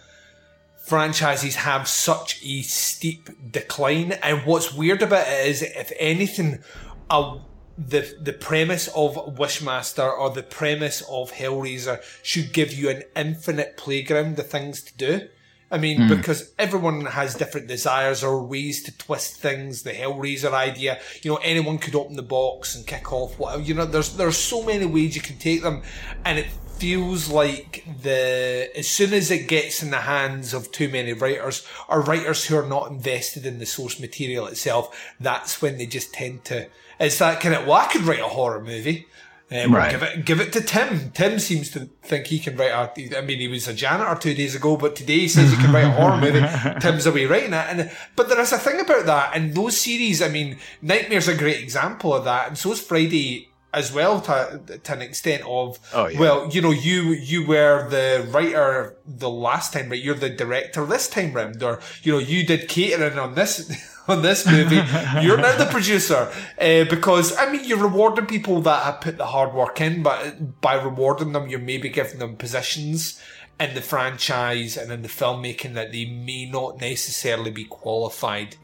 [0.78, 6.64] franchises have such a steep decline, and what's weird about it is, if anything,
[7.10, 7.40] a,
[7.78, 13.76] the the premise of Wishmaster or the premise of Hellraiser should give you an infinite
[13.78, 15.28] playground of things to do.
[15.72, 16.10] I mean, Mm.
[16.18, 19.84] because everyone has different desires or ways to twist things.
[19.84, 23.64] The Hellraiser idea, you know, anyone could open the box and kick off whatever.
[23.64, 25.82] You know, there's there's so many ways you can take them,
[26.26, 30.90] and it feels like the as soon as it gets in the hands of too
[30.90, 35.78] many writers or writers who are not invested in the source material itself, that's when
[35.78, 36.68] they just tend to.
[37.00, 39.08] It's that kind of well, I could write a horror movie.
[39.52, 39.92] Um, we'll Right.
[39.92, 41.12] give it give it to Tim.
[41.12, 43.18] Tim seems to think he can write a.
[43.18, 45.74] I mean, he was a janitor two days ago, but today he says he can
[45.74, 46.40] write a horror movie.
[46.80, 50.22] Tim's away writing it, and but there is a thing about that, and those series.
[50.22, 54.62] I mean, Nightmare's a great example of that, and so is Friday as well to
[54.84, 55.80] to an extent of.
[55.94, 56.20] Oh, yeah.
[56.20, 60.02] Well, you know, you you were the writer the last time, right?
[60.02, 63.70] You're the director this time round, or you know, you did catering on this.
[64.12, 64.84] On this movie,
[65.22, 69.28] you're now the producer uh, because I mean you're rewarding people that have put the
[69.28, 73.22] hard work in, but by rewarding them, you're maybe giving them positions
[73.60, 78.58] in the franchise and in the filmmaking that they may not necessarily be qualified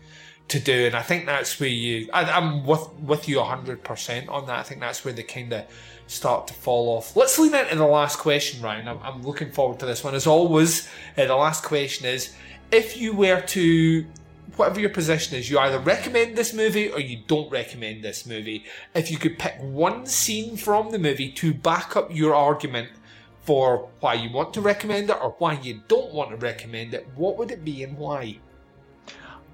[0.49, 0.85] to do.
[0.87, 4.59] And I think that's where you, I, I'm with with you hundred percent on that.
[4.59, 5.65] I think that's where they kind of
[6.07, 7.15] start to fall off.
[7.15, 8.87] Let's lean into the last question, Ryan.
[8.87, 10.15] I'm, I'm looking forward to this one.
[10.15, 12.33] As always, uh, the last question is:
[12.71, 14.05] if you were to
[14.57, 18.65] whatever your position is, you either recommend this movie or you don't recommend this movie.
[18.93, 22.89] If you could pick one scene from the movie to back up your argument
[23.41, 27.07] for why you want to recommend it or why you don't want to recommend it,
[27.15, 28.39] what would it be and why?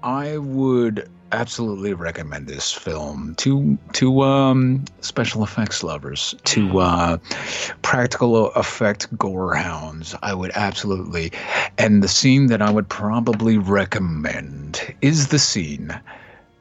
[0.02, 7.18] I would absolutely recommend this film to to um, special effects lovers, to uh,
[7.82, 10.14] practical effect gore hounds.
[10.22, 11.32] I would absolutely,
[11.76, 15.98] and the scene that I would probably recommend is the scene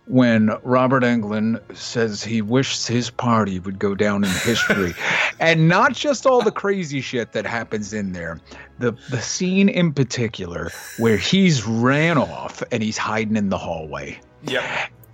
[0.05, 4.93] when Robert Englund says he wishes his party would go down in history,
[5.39, 8.41] and not just all the crazy shit that happens in there.
[8.79, 14.19] The the scene in particular where he's ran off and he's hiding in the hallway.
[14.47, 14.63] Yep.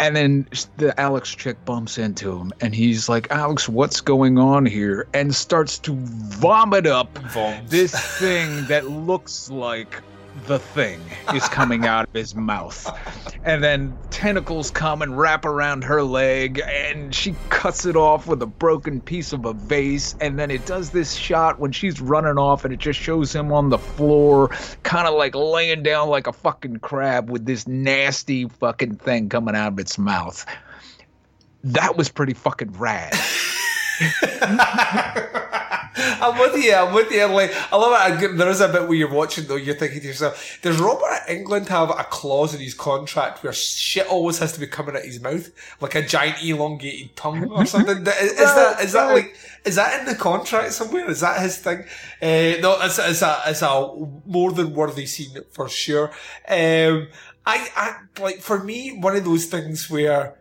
[0.01, 4.65] And then the Alex chick bumps into him, and he's like, "Alex, what's going on
[4.65, 7.19] here?" And starts to vomit up
[7.67, 10.01] this thing that looks like
[10.45, 10.99] the thing
[11.33, 12.87] is coming out of his mouth.
[13.43, 18.41] And then tentacles come and wrap around her leg, and she cuts it off with
[18.41, 20.15] a broken piece of a vase.
[20.19, 23.51] And then it does this shot when she's running off, and it just shows him
[23.51, 24.49] on the floor,
[24.83, 29.55] kind of like laying down like a fucking crab with this nasty fucking thing coming
[29.55, 30.45] out of its mouth.
[31.63, 33.13] That was pretty fucking rad.
[35.99, 36.73] I'm with you.
[36.73, 37.25] I'm with you.
[37.25, 38.37] Like, I love it.
[38.37, 39.55] There is a bit where you're watching though.
[39.55, 44.07] You're thinking to yourself, "Does Robert Englund have a clause in his contract where shit
[44.07, 45.49] always has to be coming out his mouth,
[45.81, 49.35] like a giant elongated tongue or something?" is, is that is that like
[49.65, 51.09] is that in the contract somewhere?
[51.09, 51.79] Is that his thing?
[52.21, 53.91] Uh, no, it's, it's a it's a
[54.25, 56.11] more than worthy scene for sure.
[56.47, 57.07] Um,
[57.45, 60.35] I, I like for me one of those things where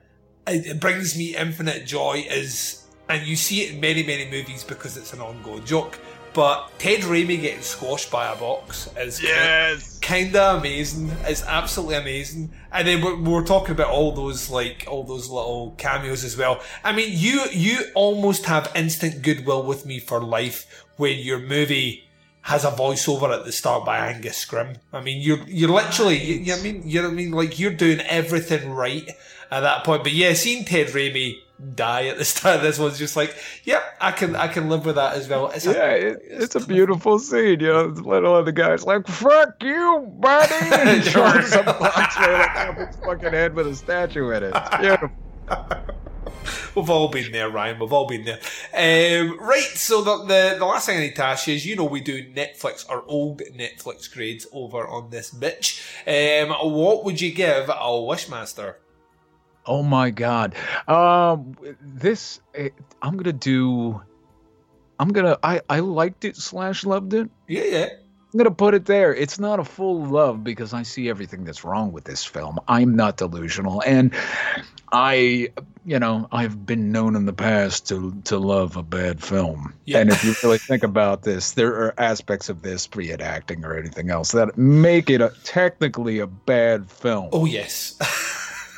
[0.47, 4.64] it, it brings me infinite joy is, and you see it in many, many movies
[4.64, 5.99] because it's an ongoing joke.
[6.35, 9.99] But Ted Raimi getting squashed by a box is Yes.
[10.01, 11.11] kind of amazing.
[11.25, 12.53] It's absolutely amazing.
[12.71, 16.61] And then we're, we're talking about all those like all those little cameos as well.
[16.85, 22.05] I mean, you you almost have instant goodwill with me for life when your movie
[22.42, 24.77] has a voiceover at the start by Angus Scrimm.
[24.92, 27.31] I mean, you're you're literally, you, you know I mean, you know what I mean,
[27.33, 29.09] like you're doing everything right
[29.51, 30.05] at that point.
[30.05, 31.38] But yeah, seeing Ted Raimi
[31.75, 34.87] die at the start of this one's just like, yep, I can I can live
[34.87, 35.51] with that as well.
[35.51, 37.61] It's a- Yeah, it, it's a beautiful scene.
[37.61, 42.68] You know, the little other guy's like, "Fuck you, buddy!" and throws a box right
[42.68, 44.53] up his fucking head with a statue in it.
[44.55, 45.11] It's beautiful.
[46.75, 47.79] We've all been there, Ryan.
[47.81, 48.38] We've all been there.
[48.73, 51.75] Um, right, so the, the the last thing I need to ask you is, you
[51.77, 55.83] know, we do Netflix or old Netflix grades over on this bitch.
[56.07, 58.77] Um, what would you give a Wishmaster?
[59.68, 60.54] Oh my god.
[60.88, 62.40] Um, this
[63.02, 64.00] I'm gonna do.
[64.98, 65.38] I'm gonna.
[65.42, 67.31] I I liked it slash loved it.
[67.46, 67.88] Yeah, yeah.
[68.33, 69.14] I'm gonna put it there.
[69.14, 72.59] It's not a full love because I see everything that's wrong with this film.
[72.66, 74.12] I'm not delusional, and
[74.92, 75.48] I,
[75.87, 79.72] you know, I've been known in the past to to love a bad film.
[79.87, 79.98] Yeah.
[79.98, 83.64] And if you really think about this, there are aspects of this, be it acting
[83.64, 87.31] or anything else, that make it a, technically a bad film.
[87.33, 87.96] Oh yes.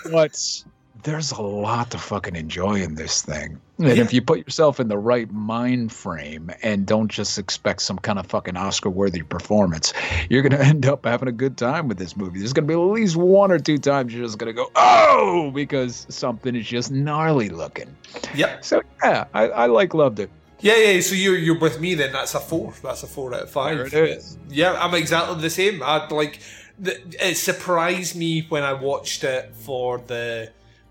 [0.12, 0.64] but
[1.02, 3.61] there's a lot to fucking enjoy in this thing.
[3.78, 4.03] And Yeah.
[4.03, 8.18] if you put yourself in the right mind frame and don't just expect some kind
[8.18, 9.92] of fucking Oscar worthy performance,
[10.28, 12.38] you're going to end up having a good time with this movie.
[12.40, 14.70] There's going to be at least one or two times you're just going to go,
[14.76, 17.94] oh, because something is just gnarly looking.
[18.34, 18.64] Yep.
[18.64, 20.30] So, yeah, I, I like loved it.
[20.62, 21.01] Yeah, yeah.
[21.01, 22.12] So you're you're with me then.
[22.12, 22.74] That's a four.
[22.82, 23.90] That's a four out of five.
[23.90, 24.36] There it is.
[24.51, 25.82] Yeah, I'm exactly the same.
[25.82, 26.40] I like
[26.78, 30.51] the, it surprised me when I watched it for the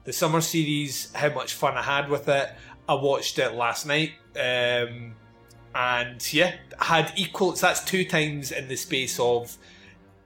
[0.10, 2.50] the summer series how much fun I had with it.
[2.88, 5.14] I watched it last night, um,
[5.76, 7.56] and yeah, had equal.
[7.56, 9.56] So that's two times in the space of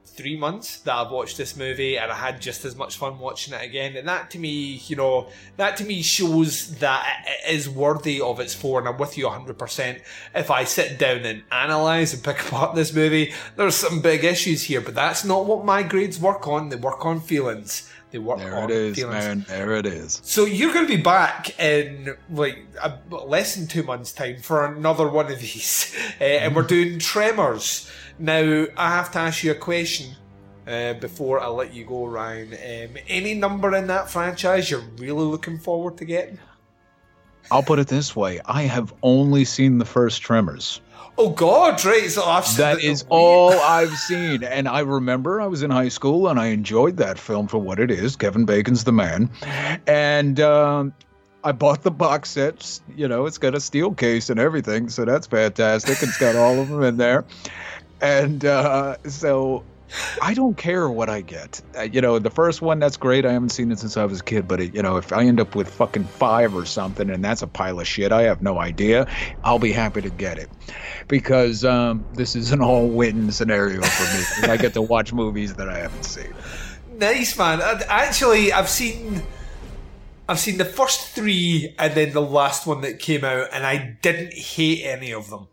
[0.05, 3.53] three months that I've watched this movie, and I had just as much fun watching
[3.53, 3.97] it again.
[3.97, 5.27] And that to me, you know,
[5.57, 8.79] that to me shows that it is worthy of its four.
[8.79, 10.01] And I'm with you 100%.
[10.34, 14.63] If I sit down and analyze and pick apart this movie, there's some big issues
[14.63, 16.69] here, but that's not what my grades work on.
[16.69, 17.89] They work on feelings.
[18.14, 19.26] They work There on it is, feelings.
[19.26, 19.45] man.
[19.47, 20.22] There it is.
[20.24, 24.64] So you're going to be back in like a, less than two months' time for
[24.68, 27.89] another one of these, uh, and we're doing Tremors.
[28.20, 30.11] Now I have to ask you a question
[30.68, 32.53] uh, before I let you go, Ryan.
[32.53, 36.38] Um, any number in that franchise you're really looking forward to getting?
[37.49, 40.82] I'll put it this way: I have only seen the first Tremors.
[41.18, 42.09] Oh God, right?
[42.09, 44.43] So I've seen That is all I've seen.
[44.43, 47.80] And I remember I was in high school and I enjoyed that film for what
[47.80, 48.16] it is.
[48.16, 49.30] Kevin Bacon's the man.
[49.86, 50.93] And um,
[51.43, 52.82] I bought the box sets.
[52.95, 54.89] You know, it's got a steel case and everything.
[54.89, 56.01] So that's fantastic.
[56.01, 57.26] It's got all of them in there.
[58.01, 59.64] And uh, so
[60.21, 61.61] I don't care what I get.
[61.77, 63.25] Uh, you know, the first one, that's great.
[63.25, 64.47] I haven't seen it since I was a kid.
[64.47, 67.41] But, it, you know, if I end up with fucking five or something and that's
[67.41, 69.07] a pile of shit, I have no idea.
[69.43, 70.49] I'll be happy to get it
[71.07, 74.51] because um, this is an all win scenario for me.
[74.51, 76.33] I get to watch movies that I haven't seen.
[76.97, 77.59] Nice man.
[77.87, 79.23] Actually, I've seen,
[80.27, 83.97] I've seen the first three and then the last one that came out, and I
[84.01, 85.47] didn't hate any of them.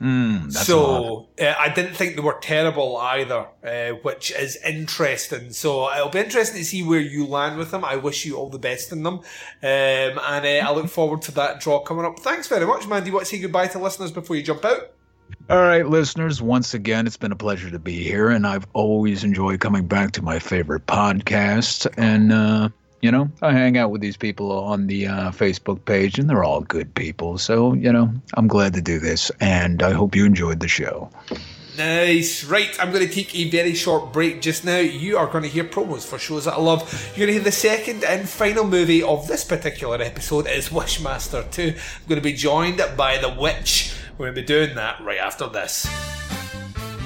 [0.00, 5.52] Mm, that's so uh, I didn't think they were terrible either, uh, which is interesting.
[5.52, 7.84] So it'll be interesting to see where you land with them.
[7.84, 9.24] I wish you all the best in them, um,
[9.62, 12.20] and uh, I look forward to that draw coming up.
[12.20, 13.02] Thanks very much, man.
[13.02, 14.92] Do you want to say goodbye to listeners before you jump out?
[15.50, 19.24] All right, listeners, once again, it's been a pleasure to be here, and I've always
[19.24, 21.86] enjoyed coming back to my favorite podcast.
[21.96, 22.68] And, uh,
[23.00, 26.44] you know, I hang out with these people on the uh, Facebook page, and they're
[26.44, 27.38] all good people.
[27.38, 31.10] So, you know, I'm glad to do this, and I hope you enjoyed the show.
[31.76, 32.42] Nice.
[32.42, 34.78] Right, I'm going to take a very short break just now.
[34.78, 36.82] You are going to hear promos for shows that I love.
[37.16, 41.48] You're going to hear the second and final movie of this particular episode is Wishmaster
[41.52, 41.62] 2.
[41.62, 43.94] I'm going to be joined by The Witch.
[44.18, 45.86] We're going to be doing that right after this.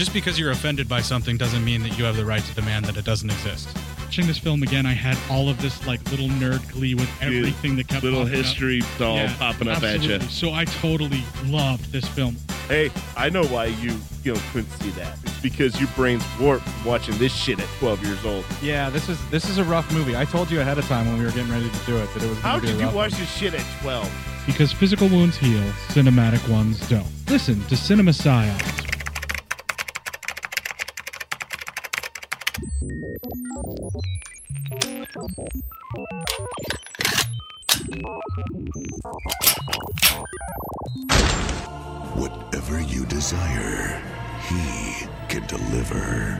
[0.00, 2.86] Just because you're offended by something doesn't mean that you have the right to demand
[2.86, 3.68] that it doesn't exist.
[3.98, 7.76] Watching this film again, I had all of this like little nerd glee with everything
[7.76, 8.44] that kept Little popping up.
[8.46, 10.18] history doll Yeah, popping up at you.
[10.22, 12.38] So I totally loved this film.
[12.66, 13.94] Hey, I know why you,
[14.24, 15.18] you know, couldn't see that.
[15.22, 18.46] It's because your brain's warped watching this shit at 12 years old.
[18.62, 20.16] Yeah, this is this is a rough movie.
[20.16, 22.22] I told you ahead of time when we were getting ready to do it that
[22.22, 22.38] it was.
[22.38, 23.20] gonna How be did a you rough watch one.
[23.20, 24.42] this shit at 12?
[24.46, 27.06] Because physical wounds heal, cinematic ones don't.
[27.28, 28.86] Listen to Cinema Psyops.
[42.14, 44.02] Whatever you desire,
[44.48, 46.36] he can deliver.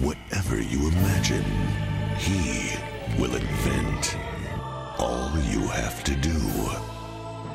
[0.00, 1.44] Whatever you imagine,
[2.18, 2.72] he
[3.16, 4.16] will invent.
[4.98, 6.40] All you have to do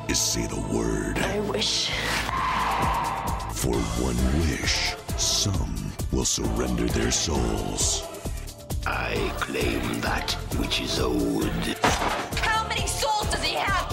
[0.08, 1.18] is say the word.
[1.18, 1.90] I wish.
[3.52, 4.16] For one
[4.48, 8.04] wish, some will surrender their souls.
[8.86, 11.44] I claim that which is owed.
[12.40, 13.86] How many souls does he have?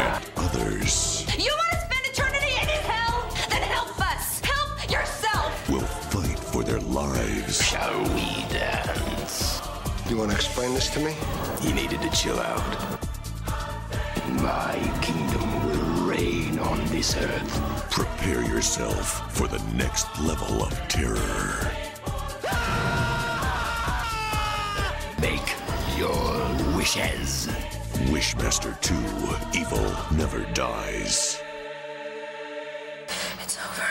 [0.00, 3.28] And others You want to spend eternity in hell?
[3.50, 4.40] Then help us.
[4.40, 5.68] Help yourself.
[5.68, 7.62] will fight for their lives.
[7.62, 9.60] Shall we dance?
[10.08, 11.14] You want to explain this to me?
[11.60, 13.00] He needed to chill out.
[14.42, 17.75] My kingdom will reign on this earth.
[17.96, 21.72] Prepare yourself for the next level of terror.
[25.18, 25.54] Make
[25.96, 27.48] your wishes.
[28.12, 31.40] Wishmaster 2 Evil Never Dies.
[33.42, 33.88] It's over.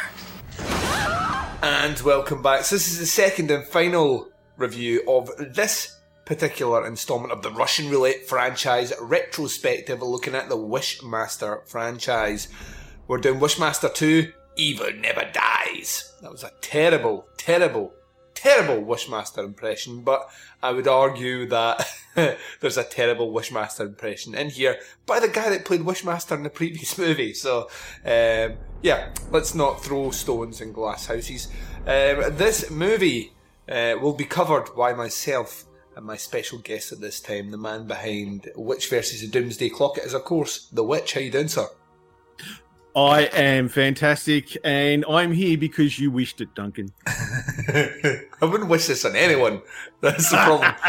[1.63, 2.65] And welcome back.
[2.65, 7.89] So this is the second and final review of this particular installment of the Russian
[7.89, 12.49] Roulette franchise retrospective, looking at the Wishmaster franchise.
[13.07, 16.15] We're doing Wishmaster 2, Evil Never Dies.
[16.23, 17.93] That was a terrible, terrible,
[18.33, 20.27] terrible Wishmaster impression, but
[20.63, 21.87] I would argue that
[22.61, 26.49] there's a terrible Wishmaster impression in here by the guy that played Wishmaster in the
[26.49, 27.35] previous movie.
[27.35, 27.69] So,
[28.03, 31.47] um, yeah, let's not throw stones in glass houses.
[31.81, 33.33] Um, this movie
[33.69, 37.85] uh, will be covered by myself and my special guest at this time, the man
[37.85, 39.99] behind Witch versus the Doomsday Clock.
[39.99, 41.13] Is, of course, The Witch.
[41.13, 41.67] How you doing, sir?
[42.95, 46.93] I am fantastic, and I'm here because you wished it, Duncan.
[47.07, 49.61] I wouldn't wish this on anyone.
[49.99, 50.73] That's the problem.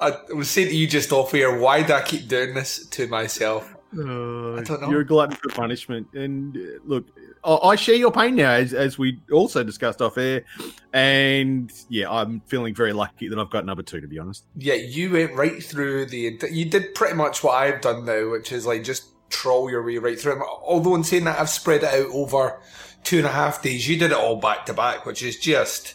[0.00, 3.06] I was saying to you just off here, why do I keep doing this to
[3.06, 3.74] myself?
[3.96, 4.90] Uh, I don't know.
[4.90, 7.06] You're a glutton for punishment, and uh, look,
[7.42, 10.44] I, I share your pain now, as, as we also discussed off air.
[10.92, 14.44] And yeah, I'm feeling very lucky that I've got number two, to be honest.
[14.56, 16.38] Yeah, you went right through the.
[16.50, 19.98] You did pretty much what I've done now, which is like just troll your way
[19.98, 20.42] right through them.
[20.42, 22.60] Although in saying that, I've spread it out over
[23.04, 23.88] two and a half days.
[23.88, 25.94] You did it all back to back, which is just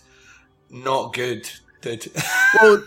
[0.70, 1.50] not good.
[1.82, 2.12] Dude.
[2.62, 2.84] well,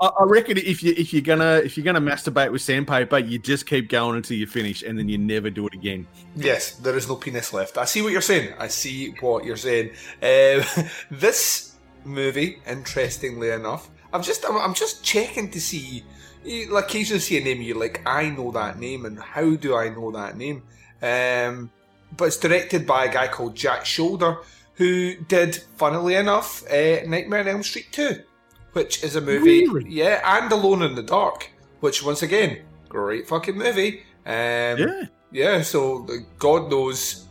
[0.00, 3.66] I, reckon if you if you're gonna if you're gonna masturbate with sandpaper, you just
[3.66, 6.06] keep going until you finish, and then you never do it again.
[6.34, 7.76] Yes, there is no penis left.
[7.76, 8.54] I see what you're saying.
[8.58, 9.90] I see what you're saying.
[10.22, 16.02] Um, this movie, interestingly enough, I'm just I'm, I'm just checking to see.
[16.44, 19.76] You like, occasionally see a name, you're like, I know that name, and how do
[19.76, 20.62] I know that name?
[21.02, 21.70] Um,
[22.16, 24.42] but it's directed by a guy called Jack Sholder,
[24.74, 28.22] who did, funnily enough, uh, Nightmare on Elm Street 2,
[28.72, 29.88] which is a movie, Really?
[29.90, 34.02] yeah, and Alone in the Dark, which once again, great fucking movie.
[34.26, 35.02] Um, Yeah.
[35.30, 36.06] yeah, so
[36.38, 37.26] God knows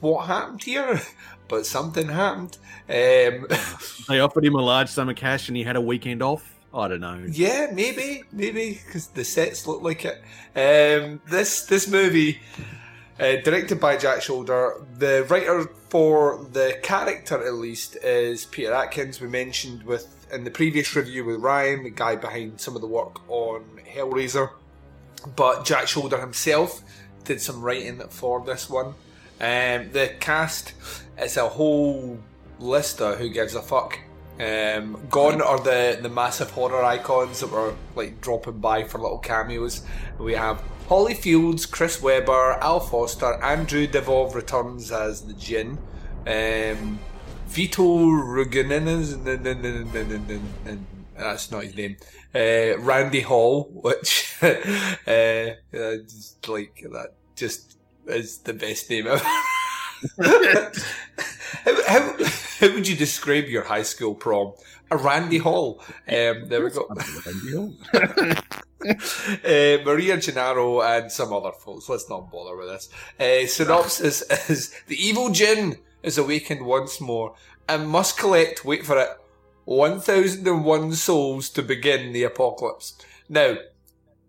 [0.00, 1.00] what happened here,
[1.48, 2.58] but something happened.
[2.88, 3.46] Um,
[4.08, 6.54] They offered him a large sum of cash, and he had a weekend off.
[6.76, 7.24] I don't know.
[7.30, 10.22] yeah, maybe, maybe because the sets look like it.
[10.54, 12.40] Um, this this movie,
[13.18, 19.22] uh, directed by Jack Sholder, the writer for the character at least is Peter Atkins.
[19.22, 22.88] We mentioned with in the previous review with Ryan, the guy behind some of the
[22.88, 24.50] work on Hellraiser.
[25.34, 26.82] But Jack Sholder himself
[27.24, 28.88] did some writing for this one.
[29.40, 30.74] Um, the cast,
[31.16, 32.18] it's a whole
[32.58, 33.98] list of who gives a fuck.
[34.38, 39.18] Um, gone are the, the massive horror icons that were like dropping by for little
[39.18, 39.82] cameos.
[40.18, 45.78] We have Holly Fields, Chris Webber, Al Foster, Andrew Divoff returns as the Jinn.
[46.26, 46.98] Um,
[47.46, 49.24] Vito Ruganinez,
[51.16, 51.96] that's not his name.
[52.34, 59.24] Uh, Randy Hall, which uh, uh, just like that, just is the best name ever.
[60.22, 62.16] how, how,
[62.60, 64.52] how would you describe your high school prom?
[64.90, 65.82] A Randy Hall.
[66.06, 66.86] Um, there we go.
[68.84, 71.88] uh, Maria Gennaro and some other folks.
[71.88, 72.88] Let's not bother with this.
[73.18, 77.34] Uh, synopsis is the evil Jinn is awakened once more
[77.68, 79.08] and must collect, wait for it,
[79.64, 82.94] 1001 souls to begin the apocalypse.
[83.28, 83.56] Now,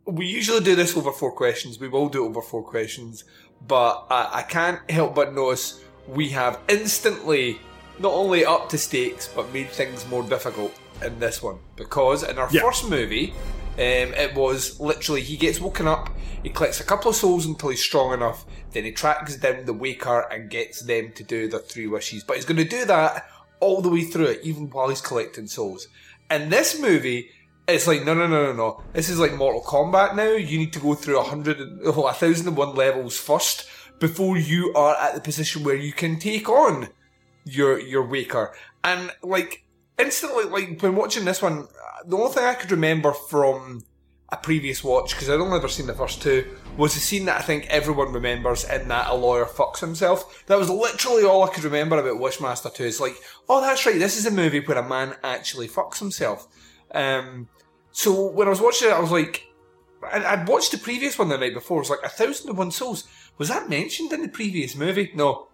[0.05, 1.79] we usually do this over four questions.
[1.79, 3.23] We will do it over four questions,
[3.67, 7.59] but I, I can't help but notice we have instantly
[7.99, 12.37] not only up to stakes but made things more difficult in this one because in
[12.37, 12.61] our Yeah.
[12.61, 13.33] first movie,
[13.75, 16.09] um, it was literally he gets woken up,
[16.43, 19.73] he collects a couple of souls until he's strong enough, then he tracks down the
[19.73, 22.23] waker and gets them to do their three wishes.
[22.23, 23.27] But he's going to do that
[23.59, 25.87] all the way through it, even while he's collecting souls.
[26.29, 27.29] In this movie,
[27.67, 28.83] it's like no, no, no, no, no.
[28.93, 30.31] This is like Mortal Kombat now.
[30.31, 33.67] You need to go through a hundred, oh, a thousand and one levels first
[33.99, 36.89] before you are at the position where you can take on
[37.43, 38.55] your your waker.
[38.83, 39.65] And like
[39.97, 41.67] instantly, like when watching this one,
[42.05, 43.83] the only thing I could remember from
[44.29, 46.45] a previous watch because I'd only ever seen the first two
[46.75, 50.45] was the scene that I think everyone remembers in that a lawyer fucks himself.
[50.47, 52.83] That was literally all I could remember about Wishmaster 2.
[52.83, 53.15] It's like,
[53.47, 56.47] oh, that's right, this is a movie where a man actually fucks himself.
[56.93, 57.47] Um,
[57.91, 59.43] so when I was watching it, I was like,
[60.03, 61.77] I- I'd watched the previous one the night before.
[61.77, 63.05] It was like a thousand and one souls.
[63.37, 65.11] Was that mentioned in the previous movie?
[65.15, 65.47] No.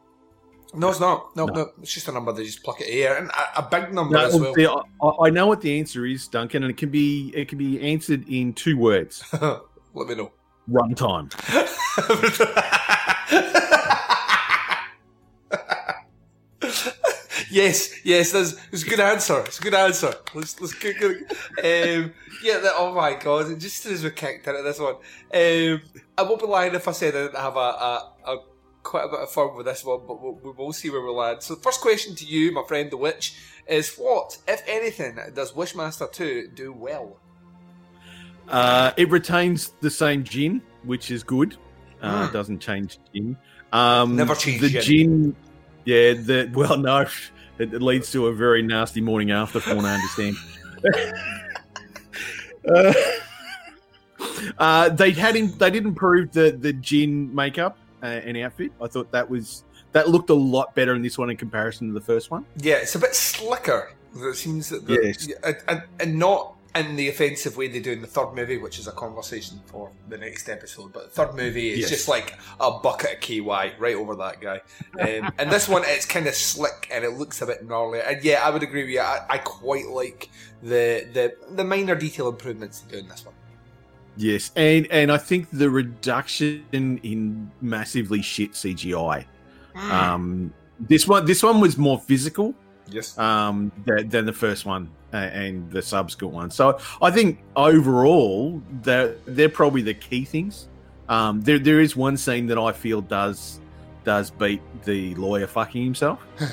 [0.75, 1.35] No, it's not.
[1.35, 3.93] No, no, it's just a number they just pluck it here, and a, a big
[3.93, 4.83] number No, as well.
[5.03, 7.79] I, I know what the answer is, Duncan, and it can be it can be
[7.79, 10.31] answered in two words: Let me know.
[10.67, 11.29] runtime.
[17.53, 19.39] Yes, yes, that's it's a good answer.
[19.41, 20.11] It's a good answer.
[20.33, 20.91] Let's let's go.
[20.99, 21.09] go.
[21.09, 22.11] Um,
[22.43, 23.51] yeah, that, oh my god!
[23.51, 25.81] It Just as we kicked into this one, um,
[26.17, 28.37] I won't be lying if I said I didn't have a, a, a
[28.81, 31.11] quite a bit of fun with this one, but we'll, we will see where we
[31.11, 31.43] land.
[31.43, 33.35] So, the first question to you, my friend the Witch,
[33.67, 37.19] is what, if anything, does Wishmaster Two do well?
[38.47, 41.55] Uh, it retains the same gin, which is good.
[42.01, 42.29] Uh, Mm.
[42.29, 43.37] It doesn't change gin.
[43.71, 44.81] Um, Never change the gin.
[44.81, 45.35] gin.
[45.85, 47.05] Yeah, the well, no,
[47.59, 49.59] it, it leads to a very nasty morning after.
[49.59, 50.35] From what I understand.
[52.75, 52.93] uh,
[54.57, 55.57] uh, they had him.
[55.57, 58.71] They did improve the the jinn makeup uh, and outfit.
[58.81, 61.93] I thought that was that looked a lot better in this one in comparison to
[61.93, 62.45] the first one.
[62.57, 63.93] Yeah, it's a bit slicker.
[64.15, 65.27] It seems that, the, Yes.
[65.43, 68.79] and, and, and not in the offensive way they do in the third movie, which
[68.79, 70.91] is a conversation for the next episode.
[70.91, 71.89] But the third movie is Yes.
[71.89, 74.61] just like a bucket of KY right over that guy.
[74.99, 77.99] Um, and this one, it's kind of slick and it looks a bit gnarly.
[78.01, 79.01] And yeah, I would agree with you.
[79.01, 80.29] I, I quite like
[80.63, 83.35] the, the the minor detail improvements they do in this one.
[84.15, 89.25] Yes, and and I think the reduction in massively shit CGI.
[89.75, 92.53] Um, this one, this one was more physical.
[92.87, 93.17] Yes.
[93.17, 96.55] Um, than, than the first one and the subsequent ones.
[96.55, 100.67] So I think overall, they're they're probably the key things.
[101.09, 103.59] Um, there there is one scene that I feel does
[104.03, 106.25] does beat the lawyer fucking himself.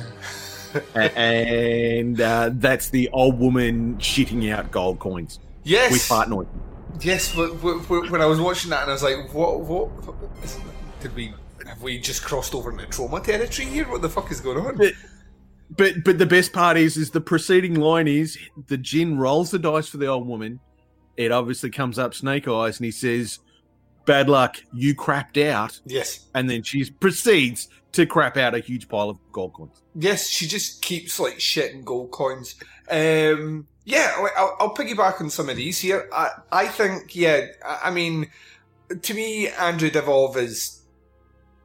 [0.94, 5.40] And uh, that's the old woman shitting out gold coins.
[5.64, 5.90] Yes.
[5.90, 6.46] with fart noise.
[7.00, 9.88] Yes, wh- wh- wh- when I was watching that and I was like, what, what,
[11.00, 11.34] did we,
[11.66, 13.88] have we just crossed over into trauma territory here?
[13.88, 14.80] What the fuck is going on?
[15.76, 19.58] But, but the best part is is the preceding line is the jinn rolls the
[19.58, 20.60] dice for the old woman.
[21.16, 23.38] It obviously comes up snake eyes and he says,
[24.06, 25.78] Bad luck, you crapped out.
[25.84, 26.26] Yes.
[26.34, 29.82] And then she proceeds to crap out a huge pile of gold coins.
[29.94, 32.54] Yes, she just keeps like shitting gold coins.
[32.90, 36.08] Um, yeah, I'll, I'll piggyback on some of these here.
[36.12, 38.30] I, I think, yeah, I, I mean,
[39.02, 40.79] to me, Andrew Divoff is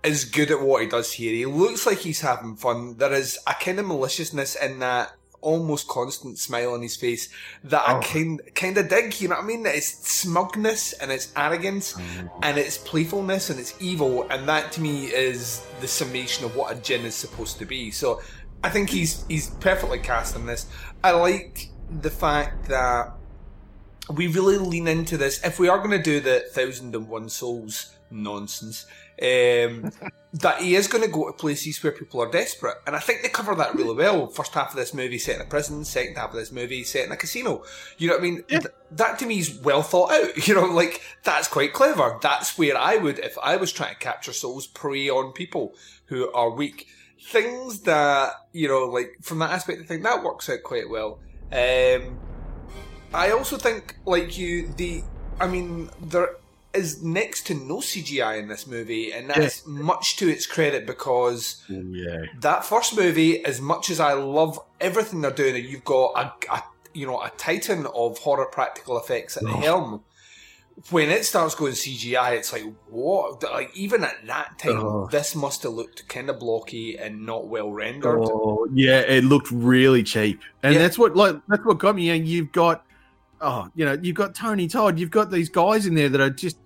[0.06, 1.34] is good at what he does here.
[1.34, 2.98] He looks like he's having fun.
[2.98, 7.30] There is a kind of maliciousness in that almost constant smile on his face
[7.64, 8.02] that I oh.
[8.02, 9.22] kind kind of dig.
[9.22, 9.66] You know what I mean?
[9.66, 12.30] It's smugness and it's arrogance mm.
[12.42, 16.76] and it's playfulness and it's evil, and that to me is the summation of what
[16.76, 17.92] a djinn is supposed to be.
[17.92, 18.22] So
[18.64, 20.66] I think he's he's perfectly cast in this.
[21.04, 21.70] I like
[22.02, 23.14] the fact that
[24.14, 25.44] we really lean into this.
[25.44, 28.86] If we are going to do the thousand and one souls nonsense,
[29.22, 29.92] um,
[30.34, 33.22] that he is going to go to places where people are desperate, and I think
[33.22, 34.28] they cover that really well.
[34.28, 37.06] First half of this movie set in a prison, second half of this movie set
[37.06, 37.64] in a casino.
[37.98, 38.44] You know what I mean?
[38.48, 40.32] Th- that to me is well thought out.
[40.48, 42.18] You know, like that's quite clever.
[42.22, 46.32] That's where I would, if I was trying to capture souls, prey on people who
[46.34, 46.88] are weak.
[47.28, 51.20] Things that you know, like from that aspect, I think that works out quite well.
[51.52, 52.20] Um,
[53.14, 55.04] I also think, like you, the
[55.40, 56.38] I mean, there
[56.76, 61.64] is next to no CGI in this movie, and that's much to its credit because
[61.72, 62.26] oh, yeah.
[62.42, 66.64] that first movie, as much as I love everything they're doing, you've got a, a
[66.94, 70.04] you know a titan of horror practical effects at the helm.
[70.90, 73.42] When it starts going CGI, it's like what?
[73.44, 75.08] Like even at that time, Oh.
[75.10, 78.20] this must have looked kind of blocky and not well rendered.
[78.22, 80.80] Oh, yeah, it looked really cheap, and Yeah.
[80.82, 82.10] that's what like that's what got me.
[82.10, 82.86] And you've got,
[83.40, 86.30] oh, you know, you've got Tony Todd, you've got these guys in there that are
[86.30, 86.58] just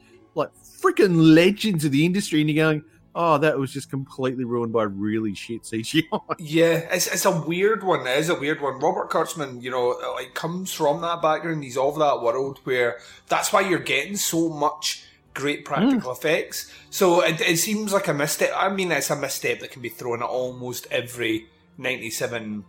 [0.82, 2.84] freaking legends of the industry, and you're going,
[3.16, 6.04] oh, that was just completely ruined by really shit CGI.
[6.40, 8.08] Yeah, it's, it's a weird one.
[8.08, 8.80] It is a weird one.
[8.80, 11.64] Robert Kurtzman, you know, uh, like comes from that background.
[11.64, 16.18] He's of that world where that's why you're getting so much great practical hmm.
[16.18, 16.72] effects.
[16.90, 18.52] So it, it seems like a misstep.
[18.56, 22.66] I mean, it's a misstep that can be thrown at almost every '97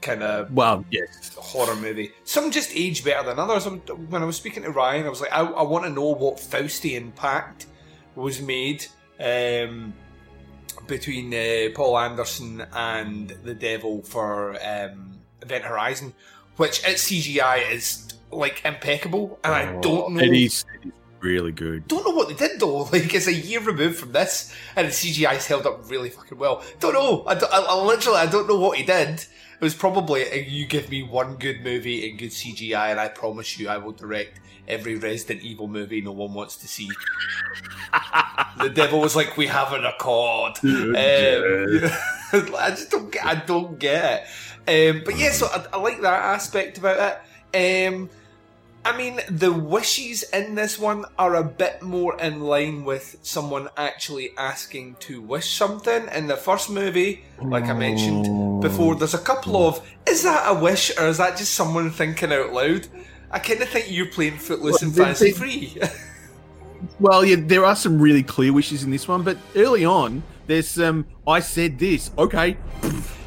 [0.00, 2.12] kind of well, yes, horror movie.
[2.24, 3.66] Some just age better than others.
[3.66, 6.36] When I was speaking to Ryan, I was like, I, I want to know what
[6.36, 7.66] Faustian Pact
[8.14, 8.86] was made
[9.20, 9.92] um,
[10.86, 16.14] between uh, Paul Anderson and the Devil for um, Event Horizon,
[16.56, 20.20] which its CGI is like impeccable, and I don't know.
[20.22, 21.88] It is, it is really good.
[21.88, 22.84] Don't know what they did though.
[22.92, 26.62] Like it's a year removed from this, and the CGI's held up really fucking well.
[26.80, 27.24] Don't know.
[27.26, 29.24] I, don't- I, I literally I don't know what he did.
[29.60, 33.08] It was probably uh, you give me one good movie and good CGI, and I
[33.08, 36.88] promise you I will direct every Resident Evil movie no one wants to see.
[38.60, 41.90] the devil was like, "We have an accord." Um,
[42.56, 43.24] I just don't get.
[43.24, 44.28] I don't get
[44.66, 44.90] it.
[44.96, 47.20] Um, but yeah, so I, I like that aspect about
[47.52, 47.88] it.
[47.88, 48.10] Um,
[48.84, 53.68] I mean, the wishes in this one are a bit more in line with someone
[53.76, 56.08] actually asking to wish something.
[56.14, 60.54] In the first movie, like I mentioned before, there's a couple of is that a
[60.54, 62.86] wish or is that just someone thinking out loud?
[63.30, 65.78] I kind of think you're playing Footloose Well, and Fancy Free.
[67.00, 70.68] Well, yeah, there are some really clear wishes in this one, but early on, there's
[70.68, 71.06] some.
[71.26, 72.56] I said this, okay,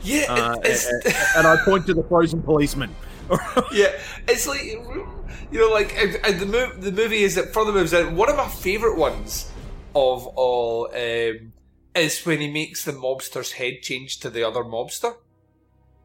[0.04, 0.88] yeah, uh, it's,
[1.36, 2.96] and I point to the frozen policeman.
[3.72, 3.92] yeah,
[4.28, 8.16] it's like you know, like and- the mov- the movie is that further moves in.
[8.16, 9.52] One of my favorite ones
[9.96, 11.54] of all um,
[11.96, 15.16] is when he makes the mobster's head change to the other mobster.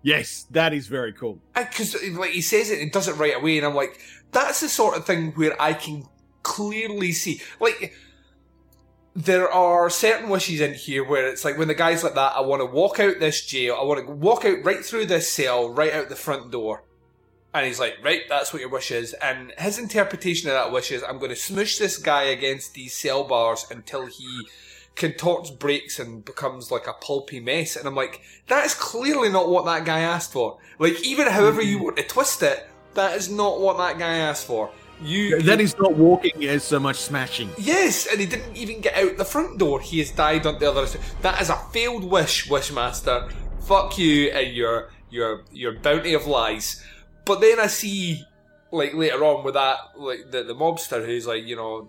[0.03, 1.41] Yes, that is very cool.
[1.55, 4.01] because like he says it and he does it right away, and I'm like,
[4.31, 6.07] that's the sort of thing where I can
[6.43, 7.93] clearly see, like,
[9.17, 12.41] there are certain wishes in here where it's like when the guy's like that, I
[12.43, 15.71] want to walk out this jail, I want to walk out right through this cell,
[15.71, 16.85] right out the front door.
[17.57, 19.15] And he's like, right, that's what your wish is.
[19.15, 22.95] And his interpretation of that wish is, I'm going to smush this guy against these
[22.95, 24.47] cell bars until he
[24.95, 27.75] contorts, breaks, and becomes like a pulpy mess.
[27.75, 30.59] And I'm like, that is clearly not what that guy asked for.
[30.79, 31.85] Like, even however you mm-hmm.
[31.85, 34.71] want to twist it, that is not what that guy asked for.
[35.03, 37.49] You That is not walking as so much smashing.
[37.57, 39.81] Yes, and he didn't even get out the front door.
[39.81, 41.01] He has died on the other side.
[41.23, 43.33] That is a failed wish, Wishmaster.
[43.61, 46.83] Fuck you and your your your bounty of lies.
[47.27, 48.25] But then I see,
[48.73, 51.89] like later on with that, like the the mobster who's like, you know,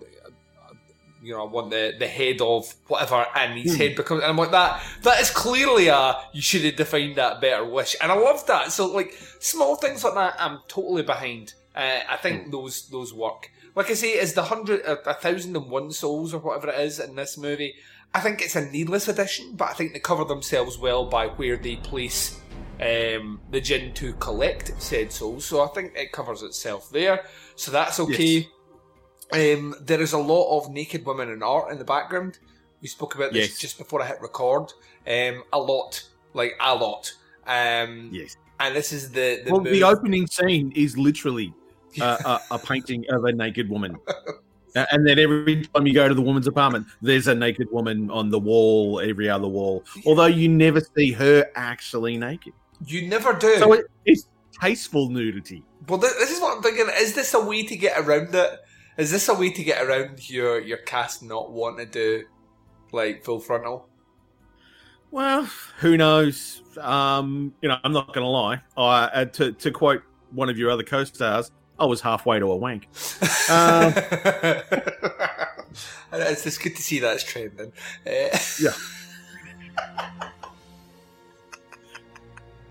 [1.22, 3.78] you know, I want the the head of whatever, and his Hmm.
[3.78, 4.22] head becomes.
[4.22, 4.82] And I'm like that.
[5.02, 8.72] That is clearly a you should have defined that better wish, and I love that.
[8.72, 11.54] So like small things like that, I'm totally behind.
[11.74, 13.50] Uh, I think those those work.
[13.74, 16.98] Like I say, is the hundred a thousand and one souls or whatever it is
[16.98, 17.74] in this movie?
[18.14, 21.56] I think it's a needless addition, but I think they cover themselves well by where
[21.56, 22.40] they place
[22.80, 25.44] um, the jinn to collect said souls.
[25.44, 27.24] So I think it covers itself there.
[27.56, 28.48] So that's okay.
[29.32, 32.38] Um, there is a lot of naked women in art in the background.
[32.80, 33.58] We spoke about this Yes.
[33.58, 34.72] just before I hit record.
[35.06, 36.02] Um, a lot,
[36.34, 37.12] like a lot.
[37.46, 38.36] Um, yes.
[38.60, 41.52] And this is the the, Well, the opening scene is literally
[42.00, 43.96] uh, a, a painting of a naked woman.
[44.92, 48.30] And then every time you go to the woman's apartment, there's a naked woman on
[48.30, 49.82] the wall, every other wall.
[50.06, 52.52] Although you never see her actually naked.
[52.86, 53.58] You never do.
[53.58, 54.28] So it, it's
[54.60, 55.64] tasteful nudity.
[55.88, 56.86] Well, th- this is what I'm thinking.
[56.98, 58.60] Is this a way to get around it?
[58.96, 62.24] Is this a way to get around your your cast not wanting to do
[62.92, 63.88] like full frontal?
[65.10, 65.48] Well,
[65.78, 66.62] who knows?
[66.78, 68.60] Um, you know, I'm not going to lie.
[68.76, 70.02] I, uh, to, to quote
[70.32, 72.88] one of your other co-stars, I was halfway to a wank.
[73.50, 73.94] Um,
[76.12, 77.72] it's just good to see that's trending.
[78.06, 78.72] Uh, yeah.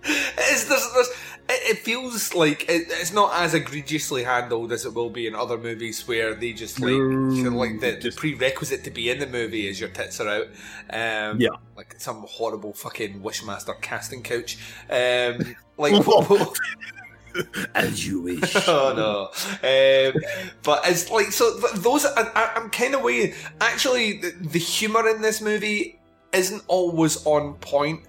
[0.07, 1.09] it's, there's, there's,
[1.49, 5.35] it, it feels like it, it's not as egregiously handled as it will be in
[5.35, 9.67] other movies where they just like like the, the prerequisite to be in the movie
[9.67, 10.47] is your tits are out.
[10.89, 11.49] Um, Yeah.
[11.75, 14.57] like some horrible fucking Wishmaster casting couch.
[14.89, 16.57] Um, like what, what-
[17.75, 18.55] As you wish.
[18.67, 19.27] oh no!
[19.61, 20.21] Um,
[20.63, 21.59] but it's like so.
[21.59, 23.35] th- Those I, I, I'm kind of weird.
[23.61, 25.99] Actually, the, the humor in this movie
[26.33, 28.01] isn't always on point.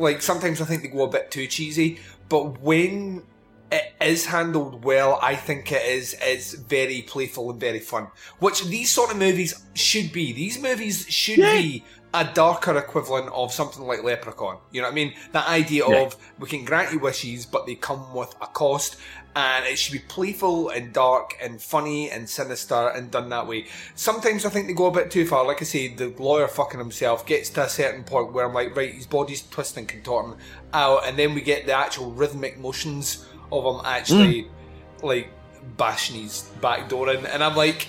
[0.00, 1.98] Like sometimes I think they go a bit too cheesy.
[2.28, 3.24] But when
[3.70, 8.08] it is handled well, I think it is it's very playful and very fun.
[8.38, 10.32] Which these sort of movies should be.
[10.32, 14.58] These movies should be a darker equivalent of something like Leprechaun.
[14.72, 15.14] You know what I mean?
[15.32, 16.00] That idea Yeah.
[16.02, 18.96] of we can grant you wishes, but they come with a cost,
[19.36, 23.66] and it should be playful and dark and funny and sinister and done that way.
[23.94, 25.46] Sometimes I think they go a bit too far.
[25.46, 28.76] Like I say, the lawyer fucking himself gets to a certain point where I'm like,
[28.76, 30.36] right, his body's twisting, and contorting
[30.72, 35.06] out, and then we get the actual rhythmic motions of him actually hmm.
[35.06, 35.30] like
[35.76, 37.88] bashing his back door in, and I'm like,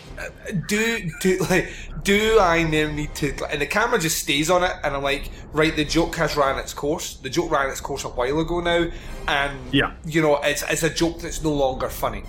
[0.68, 1.72] do do like
[2.04, 3.34] do I now need to?
[3.52, 6.58] And the camera just stays on it, and I'm like, right, the joke has ran
[6.58, 7.16] its course.
[7.16, 8.88] The joke ran its course a while ago now,
[9.28, 9.94] and Yeah.
[10.06, 12.24] you know, it's it's a joke that's no longer funny.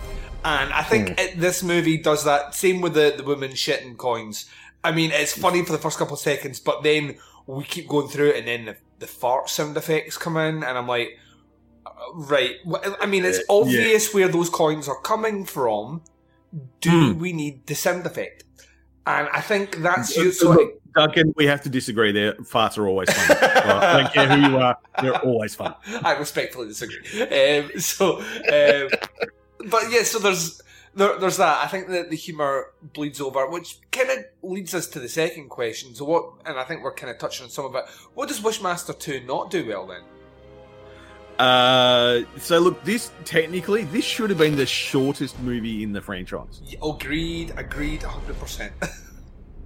[0.45, 1.15] And I think hmm.
[1.19, 2.55] it, this movie does that.
[2.55, 4.47] Same with the the women shitting coins.
[4.85, 7.17] I mean, it's funny for the first couple of seconds, but then
[7.47, 10.77] we keep going through it, and then the, the fart sound effects come in, and
[10.77, 11.19] I'm like,
[12.15, 12.57] right.
[13.01, 13.61] I mean, it's Uh, yeah.
[13.61, 16.03] obvious where those coins are coming from.
[16.81, 18.45] Do we need the sound effect?
[19.07, 20.33] And I think that's Uh, you.
[20.33, 22.35] So look, Duncan, we have to disagree there.
[22.35, 23.37] Farts are always fun.
[23.41, 25.75] I don't care who you are, they're always fun.
[26.05, 27.23] I respectfully disagree.
[27.23, 28.89] Um, so, um,
[29.71, 30.61] but yeah, so there's
[30.95, 31.65] there, there's that.
[31.65, 35.49] I think that the humour bleeds over, which kind of leads us to the second
[35.49, 35.95] question.
[35.95, 36.25] So what?
[36.45, 37.85] And I think we're kind of touching on some of it.
[38.13, 40.03] What does Wishmaster Two not do well then?
[41.39, 46.61] Uh, so look, this technically this should have been the shortest movie in the franchise.
[46.83, 48.73] Agreed, agreed, hundred percent.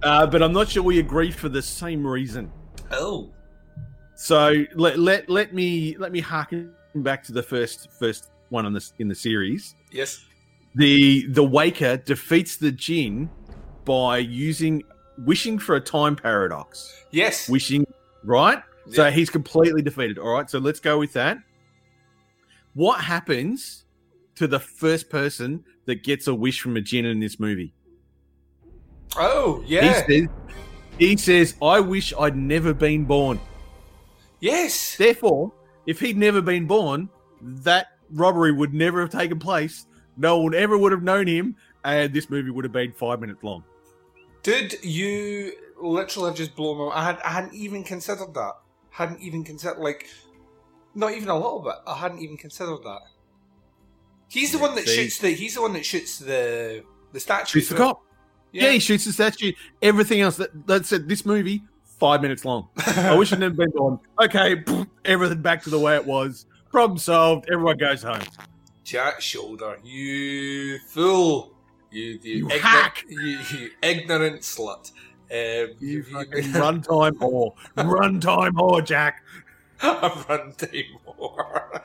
[0.03, 2.51] Uh, but I'm not sure we agree for the same reason.
[2.91, 3.31] Oh.
[4.15, 8.73] So let let let me let me harken back to the first first one on
[8.73, 9.75] this in the series.
[9.91, 10.23] Yes.
[10.75, 13.27] The the Waker defeats the Jinn
[13.85, 14.83] by using
[15.25, 17.05] wishing for a time paradox.
[17.09, 17.49] Yes.
[17.49, 17.83] Wishing
[18.23, 18.61] right?
[18.91, 20.17] So he's completely defeated.
[20.17, 21.37] All right, so let's go with that.
[22.77, 23.85] What happens
[24.35, 27.73] to the first person that gets a wish from a Jinn in this movie?
[29.15, 30.03] Oh, yeah.
[30.05, 30.29] He says,
[30.99, 33.39] he says, I wish I'd never been born.
[34.41, 34.95] Yes.
[34.95, 35.51] Therefore,
[35.87, 37.09] if he'd never been born,
[37.41, 39.87] that robbery would never have taken place.
[40.15, 43.43] No one ever would have known him, and this movie would have been five minutes
[43.43, 43.63] long.
[44.43, 45.51] Did you
[45.81, 48.53] literally have just blown my I, had, I hadn't even considered that.
[48.91, 50.05] Hadn't even considered, like,
[50.97, 51.75] not even a little bit.
[51.85, 52.99] I hadn't even considered that.
[54.29, 54.95] He's the one that see.
[54.95, 55.29] shoots the.
[55.29, 56.83] He's the one that shoots the
[57.13, 57.59] the statue.
[57.59, 58.01] Shoots the cop.
[58.51, 58.71] Yeah.
[58.71, 59.53] he shoots the statue.
[59.81, 61.07] Everything else that that's it.
[61.07, 61.61] This movie
[61.99, 62.67] five minutes long.
[62.77, 63.99] I wish I'd never been born.
[64.21, 64.63] Okay,
[65.05, 66.45] everything back to the way it was.
[66.71, 67.47] Problem solved.
[67.51, 68.21] Everyone goes home.
[68.83, 71.53] Jack Sholder, you fool!
[71.91, 73.03] You, you, You igno- hack!
[73.09, 74.91] You, you ignorant slut!
[75.29, 77.53] Um, You fucking runtime whore.
[77.75, 79.23] Runtime whore, Jack.
[79.81, 81.81] a runtime whore.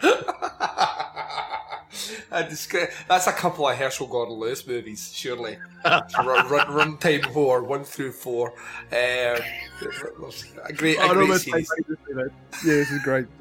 [2.30, 5.58] I descri- that's a couple of Herschell Gordon Lewis movies, surely.
[5.84, 8.54] run, run, runtime whore, one through four.
[8.90, 9.38] Um,
[10.64, 11.70] a great, a great series.
[12.16, 12.24] Yeah,
[12.64, 13.26] this is great.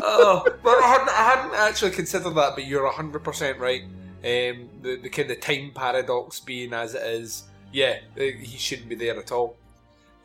[0.00, 3.82] Oh, but I hadn't, I hadn't actually considered that, but you're 100% right.
[3.82, 8.88] Um, the, the kind of time paradox being as it is, yeah, uh, he shouldn't
[8.88, 9.56] be there at all.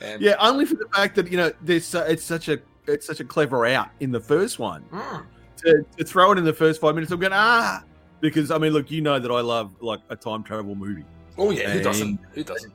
[0.04, 3.08] Um, Yeah, only for the fact that you know there's uh, it's such a it's
[3.08, 5.26] such a clever out in the first one Mm.
[5.58, 7.12] to, to throw it in the first five minutes.
[7.12, 7.84] I'm going ah
[8.20, 11.06] because I mean look, you know that I love like a time travel movie.
[11.38, 12.20] Oh, yeah, who doesn't?
[12.34, 12.74] Who doesn't?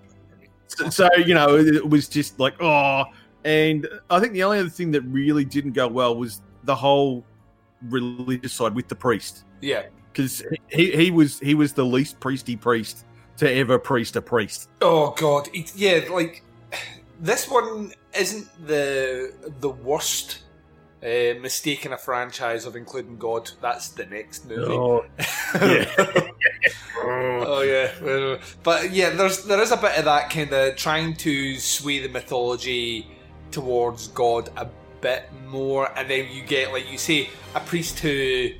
[0.68, 3.04] So, so, you know it was just like oh,
[3.44, 7.24] and I think the only other thing that really didn't go well was the whole
[7.88, 9.84] religious side with the priest Yeah.
[10.12, 13.04] because he, he was he was the least priesty priest
[13.38, 14.68] to ever priest a priest.
[14.82, 16.42] Oh god, it, yeah, like
[17.18, 20.42] this one isn't the the worst
[21.02, 23.50] uh, mistake in a franchise of including God.
[23.60, 24.72] That's the next movie.
[24.72, 25.04] Oh,
[25.54, 26.30] yeah.
[27.04, 31.58] oh yeah, but yeah, there's there is a bit of that kind of trying to
[31.58, 33.06] sway the mythology
[33.50, 34.68] towards God a
[35.00, 38.50] bit more, and then you get like you say a priest who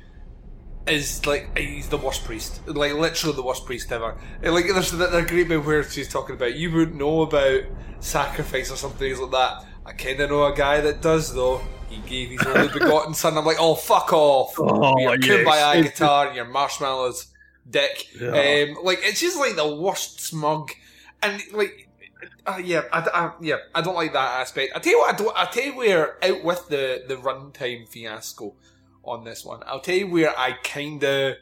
[0.91, 4.15] is like he's the worst priest, like literally the worst priest ever.
[4.41, 7.63] Like there's that that great bit where she's talking about you wouldn't know about
[7.99, 9.65] sacrifice or something like that.
[9.85, 11.61] I kind of know a guy that does though.
[11.89, 13.37] He gave his only begotten son.
[13.37, 14.55] I'm like, oh fuck off!
[14.59, 15.25] Oh, your yes.
[15.25, 17.27] kumbaya guitar and your marshmallows,
[17.67, 18.07] dick.
[18.19, 18.29] Yeah.
[18.29, 20.71] Um, like it's just like the worst smug,
[21.23, 21.89] and like
[22.45, 24.73] uh, yeah, I, I, yeah, I don't like that aspect.
[24.75, 25.37] I tell you what, I don't.
[25.37, 28.53] I tell you where out with the the runtime fiasco
[29.03, 29.61] on this one.
[29.65, 31.35] I'll tell you where I kind of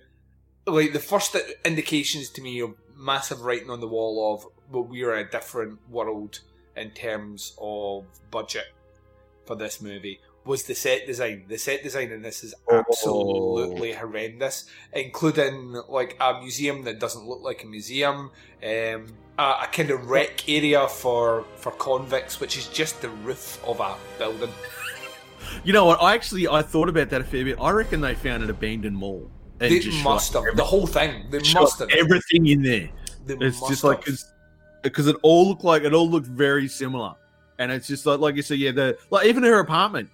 [0.65, 1.35] like the first
[1.65, 6.41] indications to me of massive writing on the wall of well, we're a different world
[6.75, 8.65] in terms of budget
[9.45, 11.45] for this movie was the set design.
[11.47, 17.41] The set design in this is absolutely horrendous, including like a museum that doesn't look
[17.41, 18.31] like a museum,
[18.63, 23.61] um, a, a kind of rec area for for convicts, which is just the roof
[23.65, 24.51] of a building.
[25.63, 26.01] You know what?
[26.01, 27.57] I actually I thought about that a fair bit.
[27.59, 29.29] I reckon they found an abandoned mall.
[29.59, 31.25] and They just must have the whole thing.
[31.29, 31.89] They shot must have.
[31.89, 32.89] everything in there.
[33.25, 34.05] They it's just like
[34.83, 37.15] because it all looked like it all looked very similar,
[37.59, 38.71] and it's just like like you said, yeah.
[38.71, 40.09] The like even her apartment,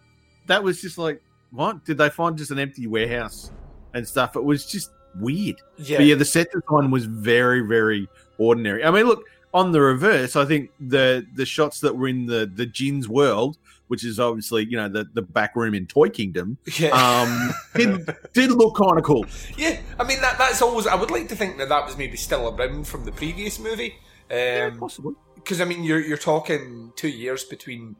[0.47, 1.21] that was just like
[1.51, 3.51] what did they find just an empty warehouse
[3.93, 4.35] and stuff?
[4.35, 5.61] It was just weird.
[5.77, 5.97] Yeah.
[5.97, 8.07] But yeah, the set design was very very
[8.37, 8.83] ordinary.
[8.83, 12.51] I mean, look on the reverse, I think the the shots that were in the
[12.55, 13.57] the Jinn's world.
[13.93, 16.57] Which is obviously, you know, the, the back room in Toy Kingdom.
[16.79, 16.89] Yeah.
[16.89, 19.23] Um, did, did look kind of cool.
[19.55, 20.87] Yeah, I mean that that's always.
[20.87, 23.97] I would like to think that that was maybe still around from the previous movie.
[24.31, 25.13] Um, yeah, possibly.
[25.35, 27.97] Because I mean, you're you're talking two years between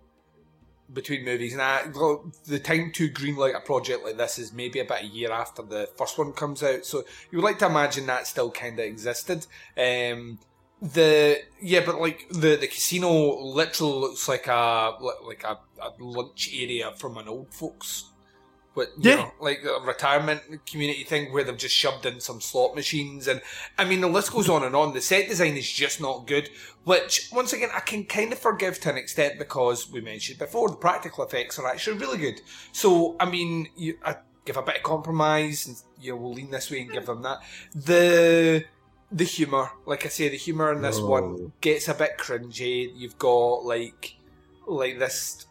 [0.92, 1.84] between movies, and I,
[2.48, 5.90] the time to greenlight a project like this is maybe about a year after the
[5.96, 6.88] first one comes out.
[6.88, 9.46] So you would like to imagine that still kind of existed.
[9.78, 10.40] Um,
[10.84, 13.12] the yeah, but like the the casino
[13.42, 14.94] literally looks like a
[15.26, 18.12] like a, a lunch area from an old folks
[18.76, 19.16] But you Yeah.
[19.16, 23.42] know, like a retirement community thing where they've just shoved in some slot machines, and
[23.78, 24.94] I mean the list goes on and on.
[24.94, 26.50] The set design is just not good,
[26.86, 30.70] which once again I can kind of forgive to an extent because we mentioned before
[30.70, 32.42] the practical effects are actually really good.
[32.72, 36.52] So I mean, you, I give a bit of compromise, and you know we'll lean
[36.52, 37.40] this way and give them that.
[37.76, 38.66] The
[39.14, 41.06] the humor, like I say, the humor in this Oh.
[41.06, 42.92] one gets a bit cringy.
[42.96, 44.16] You've got like
[44.66, 45.46] like this,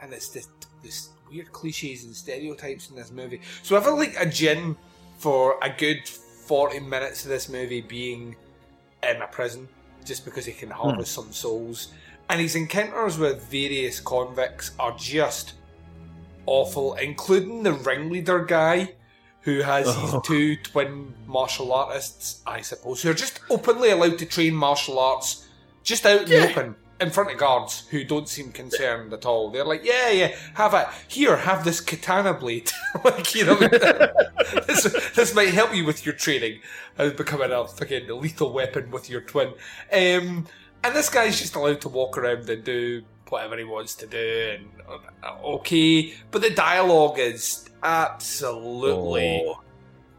[0.00, 0.48] and it's this
[0.82, 3.40] this weird cliches and stereotypes in this movie.
[3.62, 4.76] So I feel like a jinn
[5.18, 8.36] for a good forty minutes of this movie being
[9.02, 9.68] in a prison
[10.04, 11.22] just because he can harvest hmm.
[11.22, 11.88] some souls,
[12.28, 15.54] and his encounters with various convicts are just
[16.46, 18.94] awful, including the ringleader guy.
[19.42, 19.92] Who has Oh.
[20.02, 24.98] these two twin martial artists, I suppose, who are just openly allowed to train martial
[24.98, 25.46] arts
[25.82, 29.50] just out in the open in front of guards who don't seem concerned at all.
[29.50, 30.86] They're like, yeah, yeah, have it.
[31.08, 32.70] Here, have this katana blade.
[33.04, 33.54] like, you know,
[34.66, 34.82] this,
[35.14, 36.60] this might help you with your training
[36.98, 39.48] as becoming a fucking lethal weapon with your twin.
[39.90, 40.46] Um,
[40.84, 44.56] and this guy's just allowed to walk around and do whatever he wants to do,
[44.58, 44.68] and
[45.22, 46.12] uh, okay.
[46.30, 49.44] But the dialogue is absolutely.
[49.46, 49.60] Oh.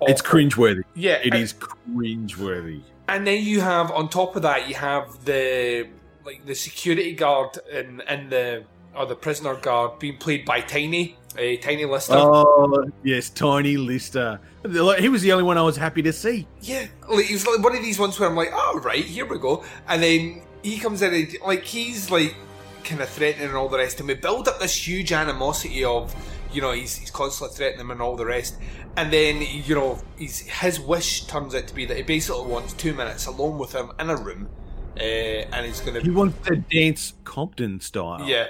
[0.07, 0.84] It's cringeworthy.
[0.95, 2.82] Yeah, it and- is cringeworthy.
[3.07, 5.88] And then you have on top of that, you have the
[6.26, 8.64] like the security guard and and the
[8.95, 12.14] or the prisoner guard being played by Tiny, a Tiny Lister.
[12.16, 14.39] Oh yes, Tiny Lister.
[14.99, 16.47] He was the only one I was happy to see.
[16.62, 19.26] Yeah, like he was like one of these ones where I'm like, oh right, here
[19.26, 22.36] we go, and then he comes in and like he's like
[22.86, 26.16] kind of threatening and all the rest, and we build up this huge animosity of
[26.52, 28.58] you know he's he's constantly threatening him and all the rest,
[28.97, 32.74] and then you know he's his wish turns out to be that he basically wants
[32.74, 34.49] two minutes alone with him in a room,
[34.97, 38.28] uh, and he's going to He wants to dance Compton style.
[38.28, 38.47] yeah.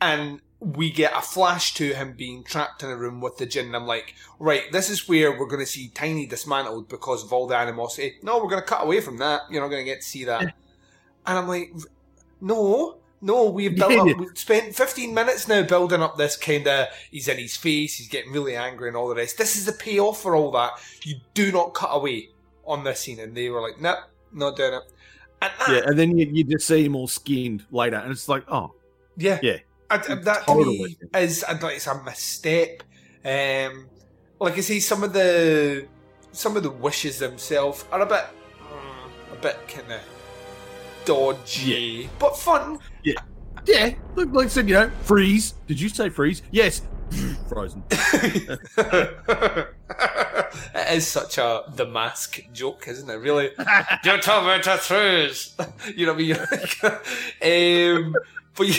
[0.00, 3.66] And we get a flash to him being trapped in a room with the jinn.
[3.66, 7.32] And I'm like, right, this is where we're going to see Tiny dismantled because of
[7.32, 8.16] all the animosity.
[8.22, 9.42] No, we're going to cut away from that.
[9.50, 10.42] You're not going to get to see that.
[10.42, 10.52] And
[11.26, 11.72] I'm like,
[12.42, 16.88] no, no, we've built up, we've spent 15 minutes now building up this kind of,
[17.10, 19.36] he's in his face, he's getting really angry and all the rest.
[19.38, 20.72] This is the payoff for all that.
[21.02, 22.30] You do not cut away
[22.64, 23.20] on this scene.
[23.20, 23.98] And they were like, nope,
[24.32, 24.82] not doing it.
[25.42, 28.28] And that, Yeah, and then you, you just see him all skinned later, and it's
[28.28, 28.74] like, oh,
[29.16, 29.38] Yeah.
[29.42, 29.58] yeah.
[29.90, 32.82] I, I- that to me is I it's a misstep.
[33.24, 33.86] Um,
[34.38, 35.86] like I say, some of the
[36.32, 38.24] some of the wishes themselves are a bit
[38.62, 40.00] mm, a bit kind of
[41.04, 42.78] dodgy, but fun.
[43.02, 43.14] Yeah,
[43.66, 43.94] yeah.
[44.14, 45.54] Look, like I said, you know, freeze.
[45.66, 46.42] Did you say freeze?
[46.50, 46.82] Yes,
[47.48, 47.82] frozen.
[47.90, 49.68] it
[50.92, 53.14] is such a the mask joke, isn't it?
[53.14, 53.50] Really,
[54.20, 55.54] told me to freeze.
[55.94, 57.00] you know what I
[57.42, 58.06] mean?
[58.06, 58.16] um,
[58.56, 58.74] but you,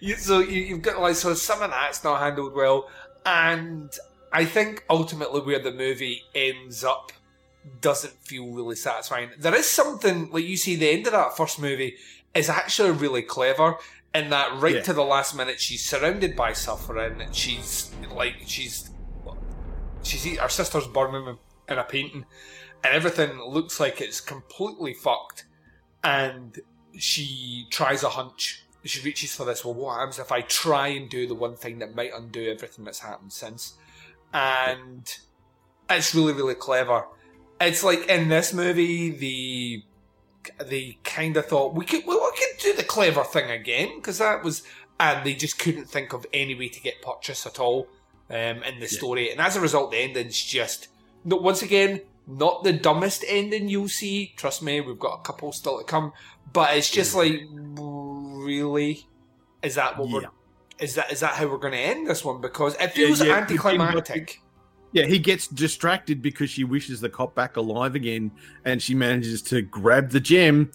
[0.00, 2.90] you, so you, you've got like so some of that's not handled well,
[3.24, 3.96] and
[4.32, 7.12] I think ultimately where the movie ends up
[7.80, 9.30] doesn't feel really satisfying.
[9.38, 11.96] There is something like you see the end of that first movie
[12.34, 13.76] is actually really clever
[14.14, 14.82] in that right Yeah.
[14.82, 17.22] to the last minute she's surrounded by suffering.
[17.32, 18.90] She's like she's
[20.02, 21.38] she's her sister's burning
[21.68, 22.24] in a painting,
[22.84, 25.44] and everything looks like it's completely fucked.
[26.04, 26.58] And
[26.96, 28.62] she tries a hunch.
[28.84, 29.64] She reaches for this.
[29.64, 32.84] Well, what happens if I try and do the one thing that might undo everything
[32.84, 33.74] that's happened since?
[34.32, 35.12] And
[35.90, 37.06] it's really, really clever.
[37.60, 39.82] It's like in this movie, the
[40.64, 44.18] they kind of thought we could well, we could do the clever thing again because
[44.18, 44.62] that was,
[45.00, 47.88] and they just couldn't think of any way to get purchase at all
[48.30, 50.88] um, in the story, and as a result, the ending's just
[51.24, 51.36] no.
[51.36, 54.34] Once again, not the dumbest ending you'll see.
[54.36, 56.12] Trust me, we've got a couple still to come,
[56.52, 59.06] but it's just like really,
[59.62, 60.28] is that what we're?
[60.78, 62.40] Is that is that how we're going to end this one?
[62.40, 64.42] Because it Yeah, feels yeah, anticlimactic.
[64.96, 68.30] Yeah, he gets distracted because she wishes the cop back alive again,
[68.64, 70.72] and she manages to grab the gem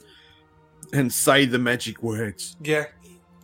[0.93, 2.55] and say the magic words.
[2.61, 2.85] Yeah.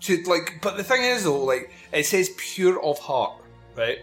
[0.01, 3.41] To like, but the thing is though, like it says pure of heart,
[3.75, 3.97] right?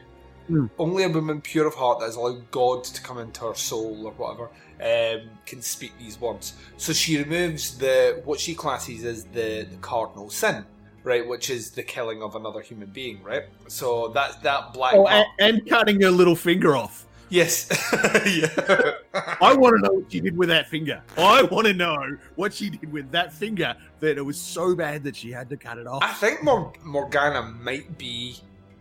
[0.49, 0.66] Hmm.
[0.77, 4.09] Only a woman pure of heart that has allowed God to come into her soul
[4.09, 4.51] or whatever
[4.83, 6.55] um, can speak these words.
[6.77, 10.66] So she removes the what she classes as the, the cardinal sin,
[11.05, 11.27] right?
[11.27, 13.45] Which is the killing of another human being, right?
[13.69, 14.95] So that's that black.
[14.95, 17.07] Oh, and, and cutting her little finger off.
[17.29, 17.69] yes,
[18.27, 18.93] yeah.
[19.41, 21.03] I want to know what she did with that finger.
[21.17, 25.05] I want to know what she did with that finger that it was so bad
[25.05, 26.03] that she had to cut it off.
[26.03, 28.37] I think Mor- Morgana might be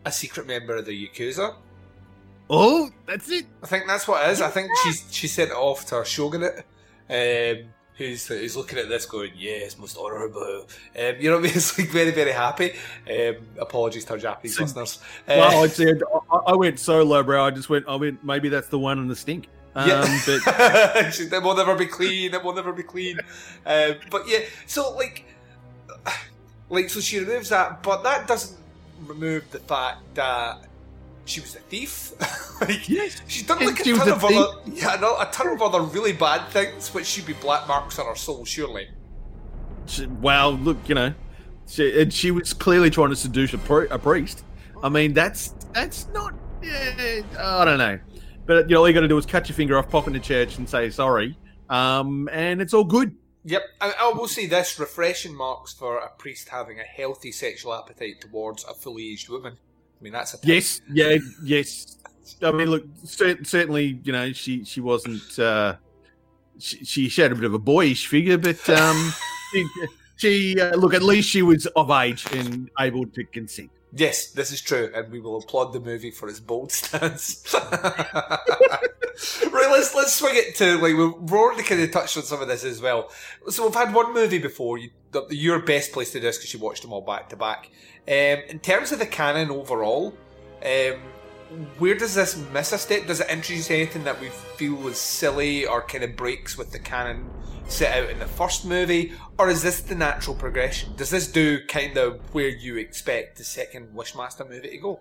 [0.05, 1.55] a secret member of the Yakuza.
[2.49, 3.45] Oh, that's it.
[3.63, 4.41] I think that's what it is.
[4.41, 6.65] I think she's she sent it off to her shogunate,
[7.09, 10.65] um, who's who's looking at this going, yes, most honourable.
[10.97, 11.53] Um, you know what I mean?
[11.55, 12.73] It's like very, very happy.
[13.09, 14.99] Um, apologies to our Japanese listeners.
[15.27, 17.45] Uh, well, I said I, I went so low, bro.
[17.45, 17.87] I just went.
[17.87, 18.23] I went.
[18.23, 19.47] Maybe that's the one in the stink.
[19.75, 20.01] Um, yeah.
[20.25, 22.31] but that will never be clean.
[22.31, 23.19] That will never be clean.
[23.65, 25.25] Um, but yeah, so like,
[26.69, 28.57] like so she removes that, but that doesn't
[29.07, 30.65] remove the fact that
[31.25, 32.11] she was a thief.
[32.61, 32.81] like,
[33.27, 36.13] she's done like a ton a of other, yeah, no, a ton of other really
[36.13, 38.89] bad things, which should be black marks on her soul, surely.
[39.85, 41.13] she, well, look, you know,
[41.67, 44.43] she, and she was clearly trying to seduce a, pri- a priest.
[44.81, 46.33] I mean, that's that's not.
[46.61, 47.99] Yeah, I don't know,
[48.45, 50.19] but you know, all you got to do is cut your finger off, pop into
[50.19, 51.37] church, and say sorry,
[51.69, 53.15] um, and it's all good.
[53.45, 57.73] Yep, I, I will say this: refreshing marks for a priest having a healthy sexual
[57.73, 59.57] appetite towards a fully aged woman.
[60.03, 61.97] I mean, that's a Yes, yeah, yes.
[62.41, 65.39] I mean, look, cer- certainly, you know, she she wasn't.
[65.39, 65.77] Uh,
[66.59, 69.13] she, she she had a bit of a boyish figure, but um,
[69.53, 69.65] she,
[70.17, 73.71] she uh, look at least she was of age and able to consent.
[73.95, 77.53] Yes, this is true, and we will applaud the movie for its bold stance.
[77.71, 78.39] right,
[79.51, 82.63] let's let's swing it to like we've already kind of touched on some of this
[82.63, 83.11] as well.
[83.49, 84.79] So we've had one movie before.
[84.79, 87.35] You, the, your best place to do this because you watched them all back to
[87.35, 87.69] back.
[88.07, 90.17] Um, in terms of the canon overall,
[90.65, 90.99] um,
[91.77, 93.07] where does this miss a step?
[93.07, 96.79] Does it introduce anything that we feel was silly or kind of breaks with the
[96.79, 97.29] canon
[97.67, 100.95] set out in the first movie, or is this the natural progression?
[100.95, 104.99] Does this do kind of where you expect the second Wishmaster movie to go?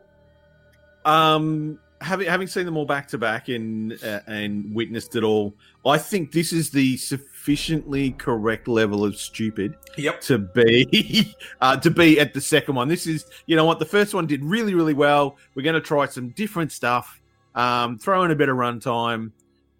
[1.04, 5.54] Um, having having seen them all back to back and uh, and witnessed it all,
[5.86, 9.74] I think this is the sufficiently correct level of stupid.
[9.96, 10.20] Yep.
[10.22, 12.88] To be uh, to be at the second one.
[12.88, 15.36] This is you know what the first one did really really well.
[15.54, 17.20] We're going to try some different stuff.
[17.54, 19.32] Um, throw in a bit of runtime.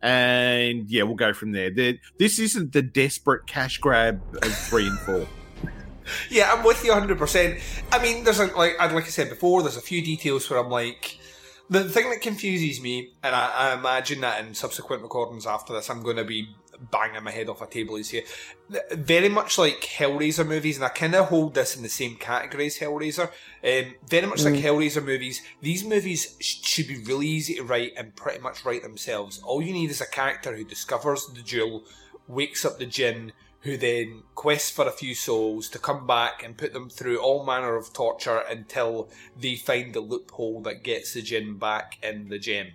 [0.05, 1.71] And yeah, we'll go from there.
[1.71, 5.27] The, this isn't the desperate cash grab of three and four.
[6.29, 7.61] Yeah, I'm with you 100%.
[7.93, 10.59] I mean, there's a, like, I'd- like I said before, there's a few details where
[10.59, 11.17] I'm like,
[11.73, 15.89] the thing that confuses me, and I, I imagine that in subsequent recordings after this,
[15.91, 16.55] I'm going to be
[16.91, 18.23] banging my head off a table is here.
[18.91, 22.67] Very much like Hellraiser movies, and I kind of hold this in the same category
[22.67, 23.29] as Hellraiser.
[23.65, 24.63] Um, very much like Mm.
[24.63, 28.83] Hellraiser movies, these movies sh- should be really easy to write and pretty much write
[28.83, 29.41] themselves.
[29.45, 31.85] All you need is a character who discovers the jewel,
[32.27, 33.33] wakes up the jinn,
[33.63, 37.45] who then quests for a few souls to come back and put them through all
[37.47, 39.09] manner of torture until
[39.39, 42.69] they find the loophole that gets the jinn back in the gem.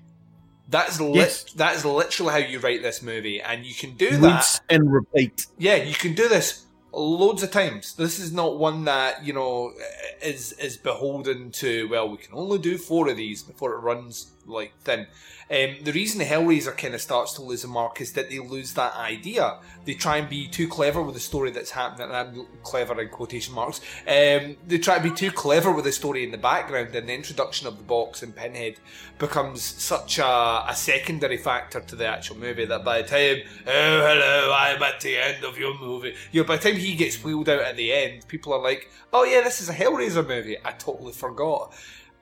[0.70, 1.44] That's lit- Yes.
[1.54, 4.34] that is literally how you write this movie, and you can do that.
[4.34, 5.48] Rinse and repeat.
[5.58, 7.94] Yeah, you can do this loads of times.
[7.96, 9.74] This is not one that you know
[10.22, 11.88] is is beholden to.
[11.90, 15.08] Well, we can only do four of these before it runs like thin.
[15.50, 18.40] Um, the reason the Hellraiser kind of starts to lose a mark is that they
[18.40, 19.60] lose that idea.
[19.86, 22.08] They try and be too clever with the story that's happening.
[22.08, 23.80] And I'm clever in quotation marks.
[24.02, 27.14] Um, they try to be too clever with the story in the background, and the
[27.14, 28.76] introduction of the box and Pinhead
[29.18, 34.00] becomes such a, a secondary factor to the actual movie that by the time, oh
[34.08, 37.24] hello, I'm at the end of your movie, you know, by the time he gets
[37.24, 40.58] wheeled out at the end, people are like, oh yeah, this is a Hellraiser movie.
[40.64, 41.74] I totally forgot.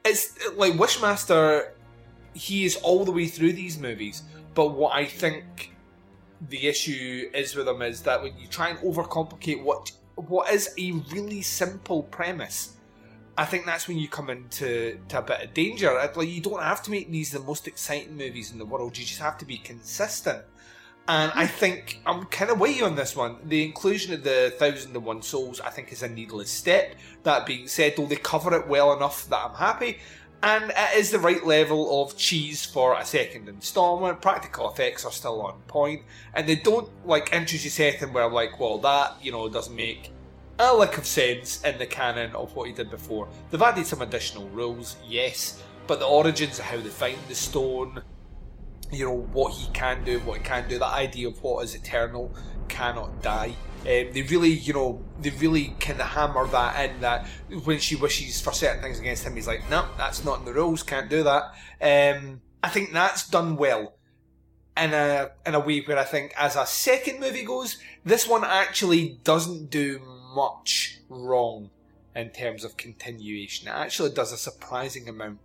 [0.03, 1.71] It's like Wishmaster.
[2.36, 4.24] He is all the way through these movies,
[4.54, 5.72] but what I think
[6.50, 10.74] the issue is with him is that when you try and overcomplicate what what is
[10.78, 12.78] a really simple premise,
[13.38, 15.94] I think that's when you come into to a bit of danger.
[15.94, 18.98] Like you don't have to make these the most exciting movies in the world.
[18.98, 20.44] You just have to be consistent.
[21.08, 23.38] And I think I'm kind of with you on this one.
[23.46, 26.96] The inclusion of the Thousand and One Souls, I think, is a needless step.
[27.24, 30.00] That being said, though, they cover it well enough that I'm happy.
[30.46, 34.22] And it is the right level of cheese for a second installment.
[34.22, 36.00] Practical effects are still on.
[36.36, 40.12] And they don't, like, introduce anything where I'm like, well, that, you know, doesn't make
[40.60, 43.28] a lick of sense in the canon of what he did before.
[43.50, 48.04] They've added some additional rules, yes, but the origins of how they find the stone,
[48.91, 51.74] you know, what he can do, what he can do, the idea of what is
[51.74, 52.32] eternal
[52.76, 53.55] cannot die.
[53.82, 57.28] Um, they really, you know, they really kind of hammer that in that
[57.63, 60.53] when she wishes for certain things against him, he's like, no, that's not in the
[60.53, 61.43] rules, can't do that.
[61.82, 63.95] Um, I think that's done well
[64.76, 68.43] in a in a way where I think as a second movie goes, this one
[68.43, 70.02] actually doesn't do
[70.35, 71.69] much wrong
[72.15, 73.68] in terms of continuation.
[73.68, 75.39] It actually does a surprising amount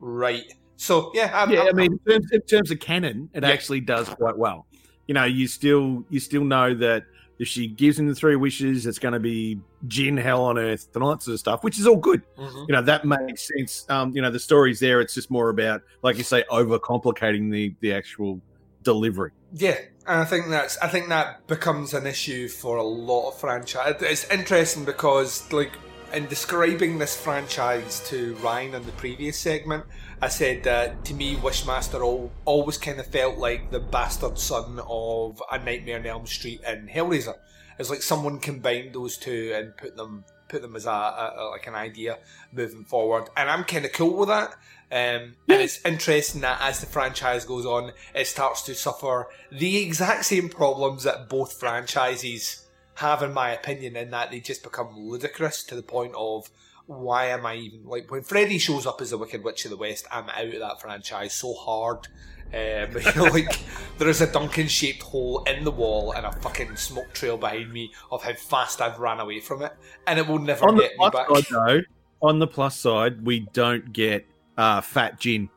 [0.00, 0.52] right.
[0.76, 3.80] So yeah, I'm, yeah, I'm- I mean, in terms, in terms of canon, it actually
[3.80, 4.66] does quite well.
[5.10, 7.02] You know, you still you still know that
[7.40, 9.58] if she gives him the three wishes, it's going to be
[9.88, 12.22] jinn hell on earth and all that sort of stuff, which is all good.
[12.38, 12.68] Mhm.
[12.68, 13.86] You know, that makes sense.
[13.88, 15.00] Um, you know, the story's there.
[15.00, 18.40] It's just more about, like you say, overcomplicating the the actual
[18.84, 19.32] delivery.
[19.52, 23.40] Yeah, And I think that's I think that becomes an issue for a lot of
[23.40, 23.96] franchise.
[24.02, 25.72] It's interesting because like
[26.12, 29.86] in describing this franchise to Ryan in the previous segment,
[30.22, 34.78] I said that to me Wishmaster all, always kind of felt like the bastard son
[34.86, 37.36] of A Nightmare on Elm Street and Hellraiser.
[37.78, 41.66] It's like someone combined those two and put them put them as a, a, like
[41.68, 42.18] an idea
[42.52, 44.50] moving forward, and I'm kind of cool with that.
[44.92, 49.78] Um, and it's interesting that as the franchise goes on, it starts to suffer the
[49.78, 52.66] exact same problems that both franchises
[52.96, 56.50] have, in my opinion, in that they just become ludicrous to the point of
[56.90, 59.76] why am I even like when Freddy shows up as the Wicked Witch of the
[59.76, 62.08] West, I'm out of that franchise so hard.
[62.52, 63.60] Um, you know, like
[63.98, 67.72] there is a Duncan shaped hole in the wall and a fucking smoke trail behind
[67.72, 69.72] me of how fast I've ran away from it,
[70.08, 71.28] and it will never On get me back.
[71.28, 71.80] side, though,
[72.22, 74.26] on the plus side, we don't get
[74.58, 75.48] uh, Fat Jinn.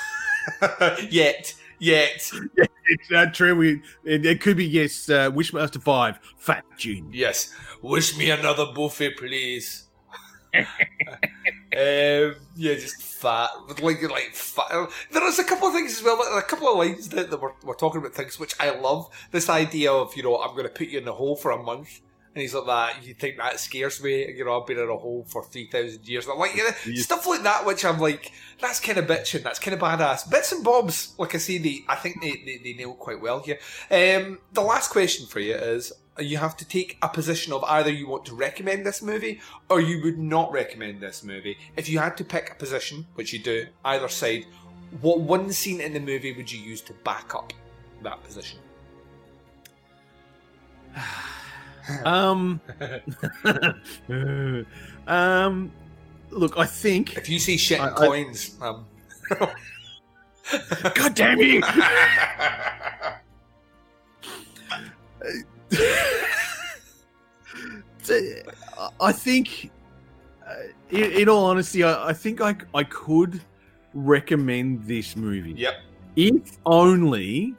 [1.08, 2.30] yet, yet.
[2.86, 3.56] it's not true.
[3.56, 5.08] We it, it could be yes.
[5.08, 7.08] Uh, Wishmaster Five, Fat Jinn.
[7.14, 9.84] Yes, wish me another buffet, please.
[10.54, 14.88] Um, yeah, just fat, like like fat.
[15.10, 16.18] There is a couple of things as well.
[16.18, 19.08] like, A couple of lines that, that we're, we're talking about things which I love.
[19.30, 21.62] This idea of you know I'm going to put you in the hole for a
[21.62, 22.00] month.
[22.36, 23.06] And he's like that.
[23.06, 24.28] You think that scares me?
[24.32, 26.26] You know, I've been in a hole for three thousand years.
[26.26, 29.44] I'm like, yeah, stuff like that, which I'm like, that's kind of bitching.
[29.44, 30.28] That's kind of badass.
[30.28, 33.38] Bits and bobs, like I say, they, I think they, they, they nail quite well
[33.38, 33.58] here.
[33.88, 37.90] Um, the last question for you is: you have to take a position of either
[37.90, 41.58] you want to recommend this movie or you would not recommend this movie.
[41.76, 44.44] If you had to pick a position, which you do, either side,
[45.00, 47.52] what one scene in the movie would you use to back up
[48.02, 48.58] that position?
[52.02, 52.62] Um,
[55.06, 55.70] um,
[56.30, 58.86] look, I think if you see shit in I- I- coins, um,
[60.94, 61.60] God damn you!
[69.00, 69.70] I think,
[70.46, 70.54] uh,
[70.90, 73.40] in, in all honesty, I, I think I, I could
[73.94, 75.52] recommend this movie.
[75.52, 75.74] Yep.
[76.16, 77.54] If only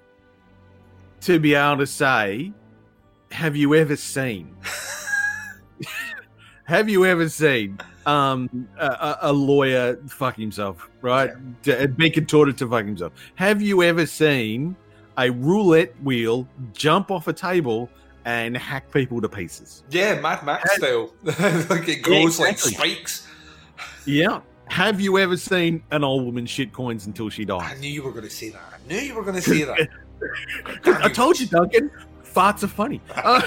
[1.21, 2.51] to be able to say,
[3.31, 4.55] have you ever seen?
[6.65, 11.31] have you ever seen um, a, a- lawyer fuck himself, right?
[11.63, 13.13] D- Be contorted to fuck himself.
[13.35, 14.75] Have you ever seen
[15.17, 17.89] a roulette wheel jump off a table
[18.25, 19.83] and hack people to pieces?
[19.89, 21.13] Yeah, Mad Max style.
[21.23, 23.27] like it goes Yeah, like spikes.
[24.05, 24.41] Yeah.
[24.67, 27.71] Have you ever seen an old woman shit coins until she dies?
[27.71, 28.61] I knew you were going to say that.
[28.73, 29.87] I knew you were going to say that.
[31.03, 31.91] I told you, Duncan.
[32.23, 32.99] Farts are funny.
[33.15, 33.41] Uh,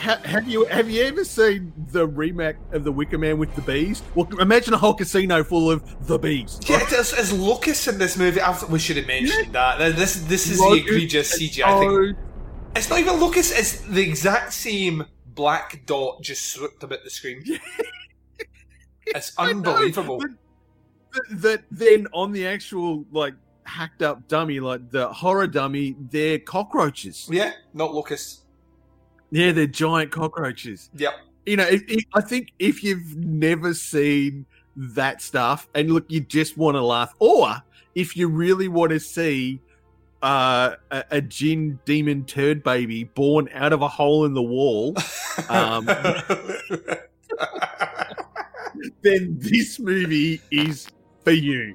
[0.00, 3.62] ha- have you have you ever seen the remake of the Wicker Man with the
[3.62, 4.02] bees?
[4.14, 6.58] Well, imagine a whole casino full of the bees.
[6.66, 8.40] Yeah, there's locusts in this movie.
[8.40, 9.96] I thought we should have mentioned that.
[9.96, 12.16] This this is the egregious CGI thing.
[12.74, 13.56] It's not even locusts.
[13.56, 17.42] It's the exact same black dot just swooped about the screen.
[19.06, 20.18] it's unbelievable.
[20.18, 26.38] That, that then on the actual like hacked up dummy, like the horror dummy, they're
[26.38, 27.28] cockroaches.
[27.30, 28.39] Yeah, not locusts.
[29.30, 30.90] Yeah, they're giant cockroaches.
[30.96, 31.14] Yep.
[31.46, 34.46] You know, if, if, I think if you've never seen
[34.76, 37.62] that stuff and look, you just want to laugh, or
[37.94, 39.60] if you really want to see
[40.22, 44.94] uh, a, a jinn demon turd baby born out of a hole in the wall,
[45.48, 45.86] um,
[49.02, 50.88] then this movie is
[51.24, 51.74] for you.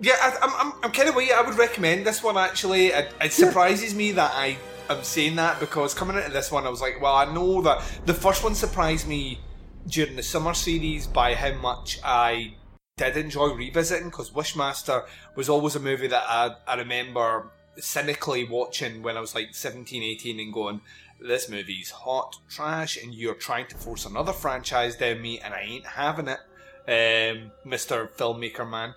[0.00, 1.34] Yeah, I, I'm, I'm, I'm kind of with you.
[1.34, 2.88] I would recommend this one actually.
[2.88, 6.70] It, it surprises me that I am saying that because coming into this one, I
[6.70, 9.40] was like, well, I know that the first one surprised me
[9.86, 12.54] during the summer series by how much I
[12.96, 19.02] did enjoy revisiting because Wishmaster was always a movie that I, I remember cynically watching
[19.02, 20.80] when I was like 17, 18 and going,
[21.20, 25.60] this movie's hot trash and you're trying to force another franchise down me and I
[25.60, 26.40] ain't having it,
[26.88, 28.10] um, Mr.
[28.10, 28.94] Filmmaker Man.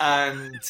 [0.00, 0.60] And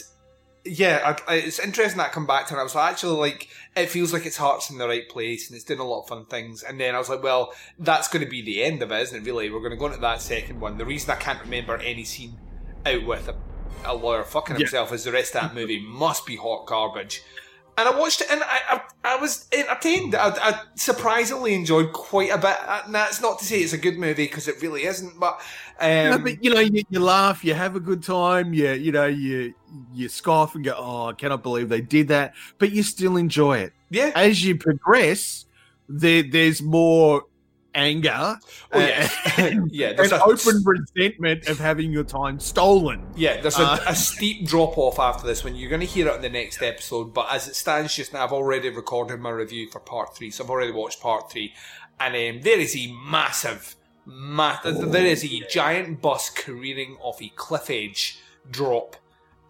[0.66, 2.60] yeah, I, I, it's interesting that I come back to it.
[2.60, 5.55] I was like, actually like, it feels like its heart's in the right place and
[5.56, 6.62] it's doing a lot of fun things.
[6.62, 9.22] And then I was like, well, that's going to be the end of it, isn't
[9.22, 9.26] it?
[9.26, 10.78] Really, we're going to go into that second one.
[10.78, 12.38] The reason I can't remember any scene
[12.84, 13.34] out with a,
[13.84, 14.60] a lawyer fucking Yeah.
[14.60, 17.22] himself is the rest of that movie must be hot garbage.
[17.78, 20.14] And I watched it and I, I, I was entertained.
[20.16, 22.56] I, I surprisingly enjoyed quite a bit.
[22.84, 25.40] And that's not to say it's a good movie because it really isn't, but.
[25.78, 28.92] Um, No, but you know, you, you laugh, you have a good time, you you
[28.92, 29.54] know, you
[29.94, 33.58] you scoff and go, "Oh, I cannot believe they did that," but you still enjoy
[33.58, 33.72] it.
[33.90, 34.10] Yeah.
[34.14, 35.44] As you progress,
[35.88, 37.24] there there's more
[37.77, 38.36] anger.
[38.73, 39.09] Oh, yeah.
[39.36, 43.07] and, Yeah, and a- open resentment of having your time stolen.
[43.15, 45.55] Yeah, there's a, Uh, a steep drop off after this one.
[45.55, 48.24] You're going to hear it in the next episode, but as it stands just now,
[48.24, 51.53] I've already recorded my review for part three, so I've already watched part three,
[52.01, 57.28] and um, there is a massive, ma- there is a giant bus careering off a
[57.36, 58.19] cliff edge
[58.51, 58.97] drop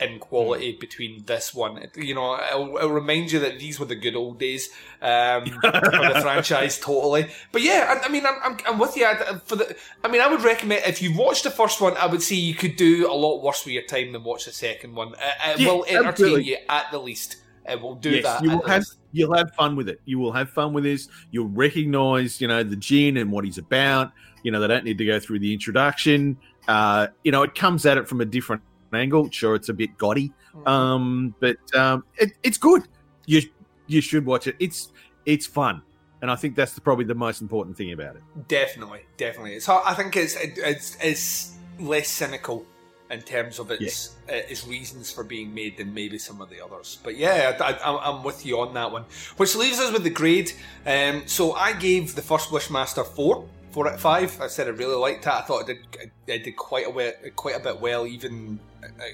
[0.01, 1.87] in quality between this one.
[1.97, 4.69] You know, it'll, it'll remind you that these were the good old days
[5.01, 7.29] um, of the franchise, totally.
[7.53, 9.07] But yeah, I, I mean, I'm, I'm, I'm with you.
[9.07, 12.07] I, for the, I mean, I would recommend if you've watched the first one, I
[12.07, 14.95] would say you could do a lot worse with your time than watch the second
[14.95, 15.15] one.
[15.15, 16.45] It, it Yeah, will entertain absolutely.
[16.45, 17.37] you at the least.
[17.69, 18.43] It will do yes, that.
[18.45, 18.99] you will have least.
[19.13, 20.01] you'll have fun with it.
[20.05, 21.09] You will have fun with this.
[21.31, 24.13] You'll recognize, you know, the jinn and what he's about.
[24.43, 26.39] You know, they don't need to go through the introduction.
[26.69, 29.31] Uh, you know, it comes at it from a different angle.
[29.31, 30.69] Sure, it's a bit gaudy, Mm-hmm.
[30.69, 32.83] um, but um, it, it's good.
[33.27, 33.43] You
[33.87, 34.57] you should watch it.
[34.59, 34.93] It's
[35.27, 35.83] it's fun,
[36.23, 38.23] and I think that's the, probably the most important thing about it.
[38.49, 39.55] Definitely, definitely.
[39.55, 42.65] It's hard- I think it's it, it's it's less cynical
[43.11, 46.65] in terms of its uh, its reasons for being made than maybe some of the
[46.65, 46.99] others.
[47.05, 49.05] But yeah, I, I, I'm with you on that one.
[49.37, 50.53] Which leaves us with the grade.
[50.87, 53.47] Um, so I gave the first Wishmaster four.
[53.73, 54.41] Four out of five.
[54.41, 55.33] I said I really liked it.
[55.33, 58.59] I thought it did it did quite a way, quite a bit well, even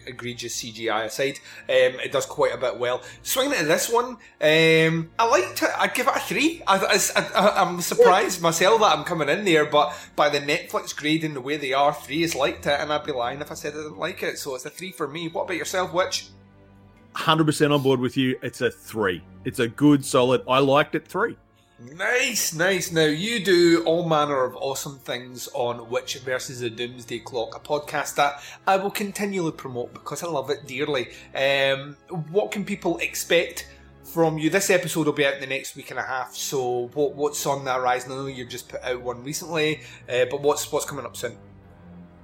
[0.07, 1.39] egregious CGI aside.
[1.69, 3.03] Um, it does quite a bit well.
[3.23, 5.71] Swinging into this one, um, I liked it.
[5.77, 6.63] I'd give it a three.
[6.67, 10.95] I, I, I, I'm surprised myself that I'm coming in there, but by the Netflix
[10.95, 13.55] grading the way they are, three is liked it, and I'd be lying if I
[13.55, 14.39] said I didn't like it.
[14.39, 15.29] So it's a three for me.
[15.29, 16.29] What about yourself, Witch?
[17.15, 18.39] Hundred percent on board with you.
[18.43, 19.23] It's a three.
[19.45, 20.43] It's a good solid.
[20.49, 21.37] I liked it three.
[21.91, 22.93] Nice, nice.
[22.93, 27.61] Now you do all manner of awesome things on Witch versus the Doomsday Clock, a
[27.61, 31.09] podcast that I will continually promote because I love it dearly.
[31.35, 31.97] Um,
[32.31, 33.69] what can people expect
[34.05, 34.49] from you?
[34.49, 36.37] This episode will be out in the next week and a half.
[36.37, 38.13] So what, what's on the horizon?
[38.13, 41.37] I know you just put out one recently, uh, but what's what's coming up soon?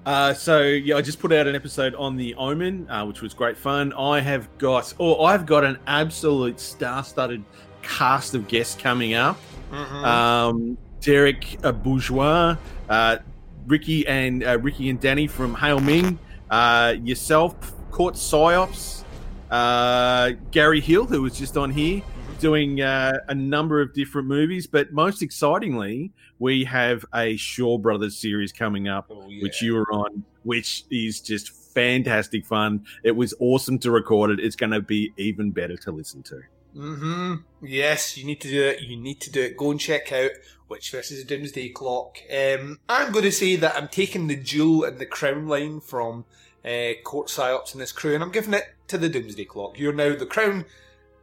[0.06, 3.34] Uh, so yeah, I just put out an episode on the Omen, uh, which was
[3.34, 3.92] great fun.
[3.92, 7.44] I have got, oh, I've got an absolute star-studded
[7.88, 9.38] cast of guests coming up.
[9.72, 10.04] Mhm.
[10.04, 12.56] Um, Derek uh, Bourgeois,
[12.88, 13.18] uh,
[13.66, 16.18] Ricky and uh, Ricky and Danny from Hail Ming,
[16.50, 17.54] uh, yourself,
[17.90, 19.04] Court Psyops,
[19.50, 22.02] uh, Gary Hill, who was just on here,
[22.40, 24.66] doing uh, a number of different movies.
[24.66, 29.10] But most excitingly, we have a Shaw Brothers series coming up,
[29.40, 32.84] which you were on, which is just fantastic fun.
[33.04, 34.40] It was awesome to record it.
[34.40, 36.40] It's going to be even better to listen to.
[36.78, 38.82] Hmm Yes, you need to do it.
[38.82, 39.56] You need to do it.
[39.56, 40.30] Go and check out
[40.68, 42.18] Witch versus the Doomsday Clock.
[42.32, 46.24] Um, I'm going to say that I'm taking the jewel and the crown line from
[46.64, 49.78] uh, Court Psyops and his crew, and I'm giving it to the Doomsday Clock.
[49.78, 50.66] You're now the crown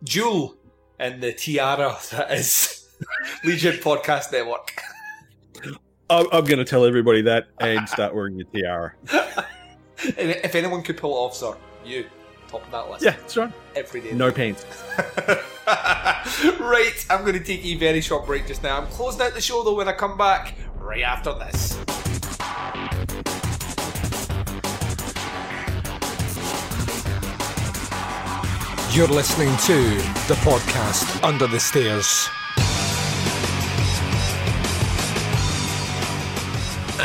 [0.03, 0.57] jewel
[0.99, 2.87] and the tiara that is
[3.45, 4.77] Legion Podcast Network.
[6.09, 8.93] I'm, I'm going to tell everybody that and start wearing the tiara.
[9.97, 12.05] If anyone could pull it off, sir, you
[12.59, 13.03] top of that list.
[13.03, 13.51] Yeah, that's right.
[13.75, 14.11] Every day.
[14.11, 14.65] No pants.
[16.59, 18.77] right, I'm going to take a very short break just now.
[18.77, 21.77] I'm closing out the show though when I come back right after this.
[28.95, 29.73] You're listening to
[30.27, 32.29] the podcast Under the Stairs.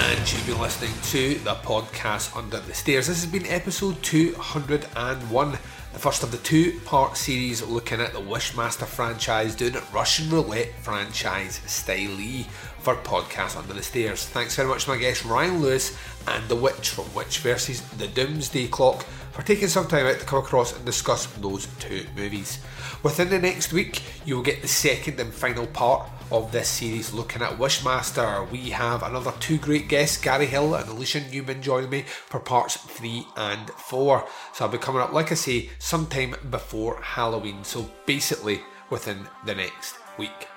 [0.03, 3.07] And you've been listening to the podcast Under the Stairs.
[3.07, 8.21] This has been episode 201, the first of the two part series looking at the
[8.21, 12.45] Wishmaster franchise, doing it Russian roulette franchise style
[12.79, 14.25] for podcast Under the Stairs.
[14.25, 15.97] Thanks very much to my guest Ryan Lewis
[16.27, 20.25] and The Witch from Witch versus the Doomsday Clock for taking some time out to
[20.25, 22.59] come across and discuss those two movies.
[23.03, 27.13] Within the next week, you will get the second and final part of this series
[27.13, 28.49] looking at Wishmaster.
[28.51, 32.77] We have another two great guests, Gary Hill and Alicia Newman, joining me for parts
[32.77, 34.27] three and four.
[34.53, 37.65] So I'll be coming up, like I say, sometime before Halloween.
[37.65, 38.61] So basically
[38.91, 40.49] within the next week.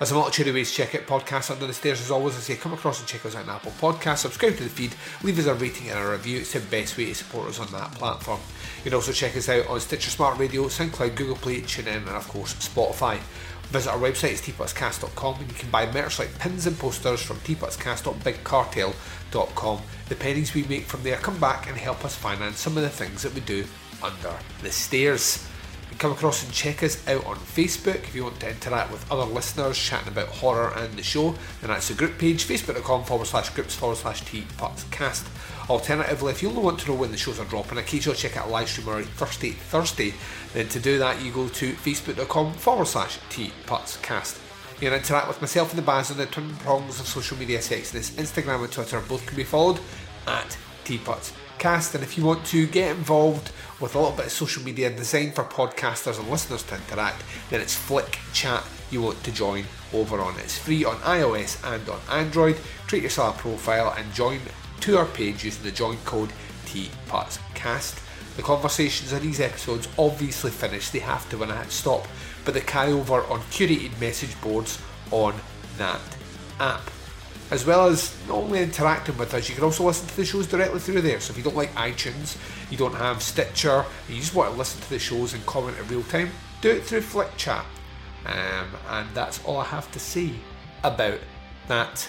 [0.00, 2.00] There's a multitude of ways to check out podcasts under the stairs.
[2.00, 4.62] As always, I say come across and check us out on Apple Podcasts, subscribe to
[4.62, 6.38] the feed, leave us a rating and a review.
[6.38, 8.40] It's the best way to support us on that platform.
[8.78, 12.08] You can also check us out on Stitcher Smart Radio, SoundCloud, Google Play, TuneIn, and
[12.08, 13.18] of course Spotify.
[13.64, 17.36] Visit our website, it's teapotscast.com, and you can buy merch like pins and posters from
[17.40, 19.82] teapotscast.bigcartel.com.
[20.08, 22.88] The pennies we make from there come back and help us finance some of the
[22.88, 23.66] things that we do
[24.02, 24.32] under
[24.62, 25.46] the stairs.
[26.00, 29.30] Come across and check us out on Facebook if you want to interact with other
[29.30, 31.34] listeners chatting about horror and the show.
[31.60, 35.28] And that's the group page, facebook.com forward slash groups forward slash teapotscast.
[35.68, 38.48] Alternatively, if you only want to know when the shows are dropping, occasionally check out
[38.48, 40.14] a live stream every Thursday, Thursday,
[40.54, 44.40] then to do that you go to facebook.com forward slash teapotscast.
[44.80, 47.58] You can interact with myself and the Baz on the twin prongs of social media
[47.58, 48.12] sexiness.
[48.12, 49.78] Instagram and Twitter both can be followed
[50.26, 51.94] at Teapots Cast.
[51.94, 55.34] And if you want to get involved with a little bit of social media designed
[55.34, 60.20] for podcasters and listeners to interact, then it's Flick Chat you want to join over
[60.20, 60.36] on.
[60.40, 62.56] It's free on iOS and on Android.
[62.88, 64.40] Create yourself a profile and join
[64.80, 66.32] to our page using the join code
[66.64, 68.06] TPutsCast.
[68.36, 72.08] The conversations in these episodes obviously finish, they have to when I hit stop,
[72.44, 74.80] but they carry over on curated message boards
[75.10, 75.34] on
[75.76, 76.00] that
[76.58, 76.90] app.
[77.50, 80.46] As well as not only interacting with us, you can also listen to the shows
[80.46, 81.18] directly through there.
[81.18, 82.36] So if you don't like iTunes,
[82.70, 85.88] you don't have Stitcher, you just want to listen to the shows and comment in
[85.88, 87.64] real time, do it through Flick Chat.
[88.26, 90.32] Um, and that's all I have to say
[90.84, 91.18] about
[91.66, 92.08] that.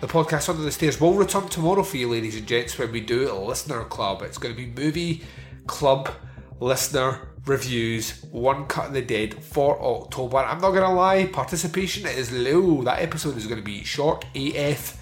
[0.00, 3.02] The podcast Under the Stairs will return tomorrow for you, ladies and gents, when we
[3.02, 4.22] do a listener club.
[4.22, 5.24] It's going to be movie
[5.66, 6.10] club
[6.58, 10.38] listener reviews, one cut of the dead for October.
[10.38, 12.82] I'm not to lie, participation is low.
[12.82, 14.96] That episode is to be short AF.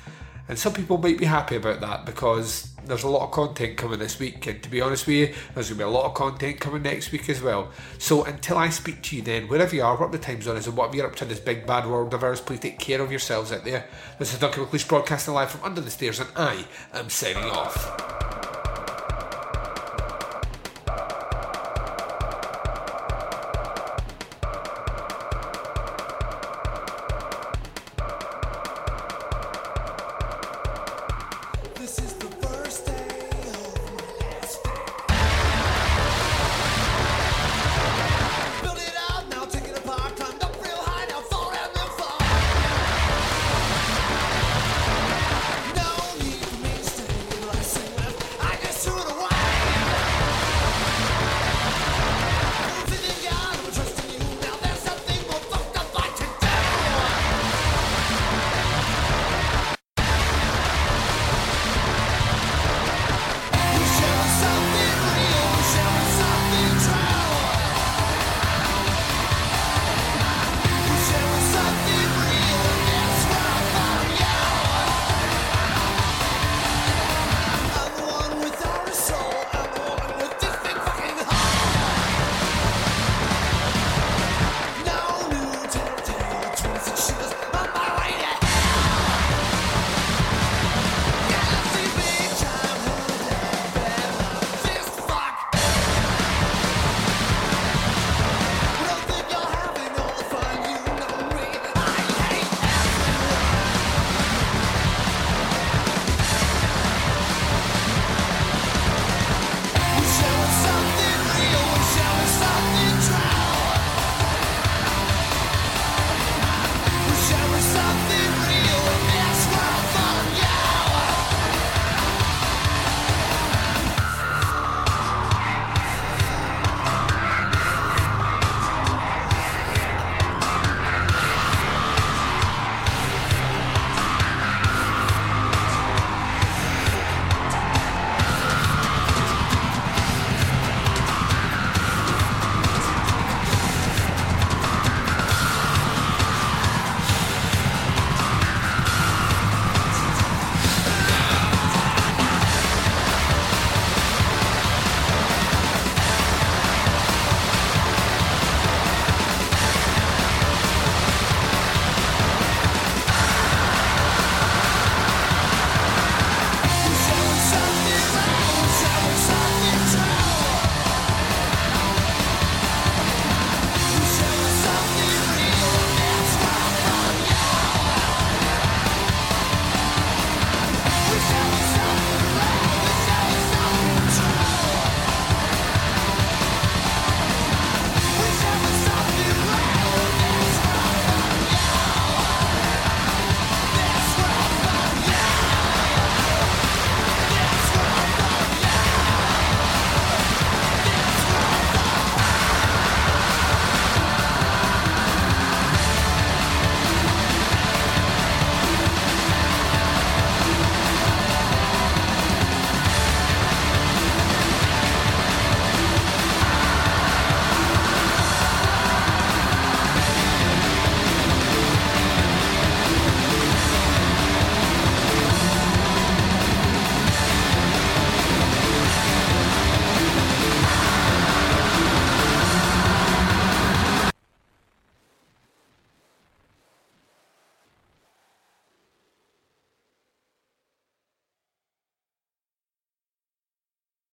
[0.49, 3.99] And some people might be happy about that because there's a lot of content coming
[3.99, 4.47] this week.
[4.47, 6.83] And to be honest with you, there's going to be a lot of content coming
[6.83, 7.71] next week as well.
[7.99, 10.67] So until I speak to you then, wherever you are, what the time zone is,
[10.67, 13.03] and what you're up to in this big bad world of ours, please take care
[13.03, 13.87] of yourselves out there.
[14.19, 18.58] This is Duncan McLeish broadcasting live from under the stairs, and I am signing off.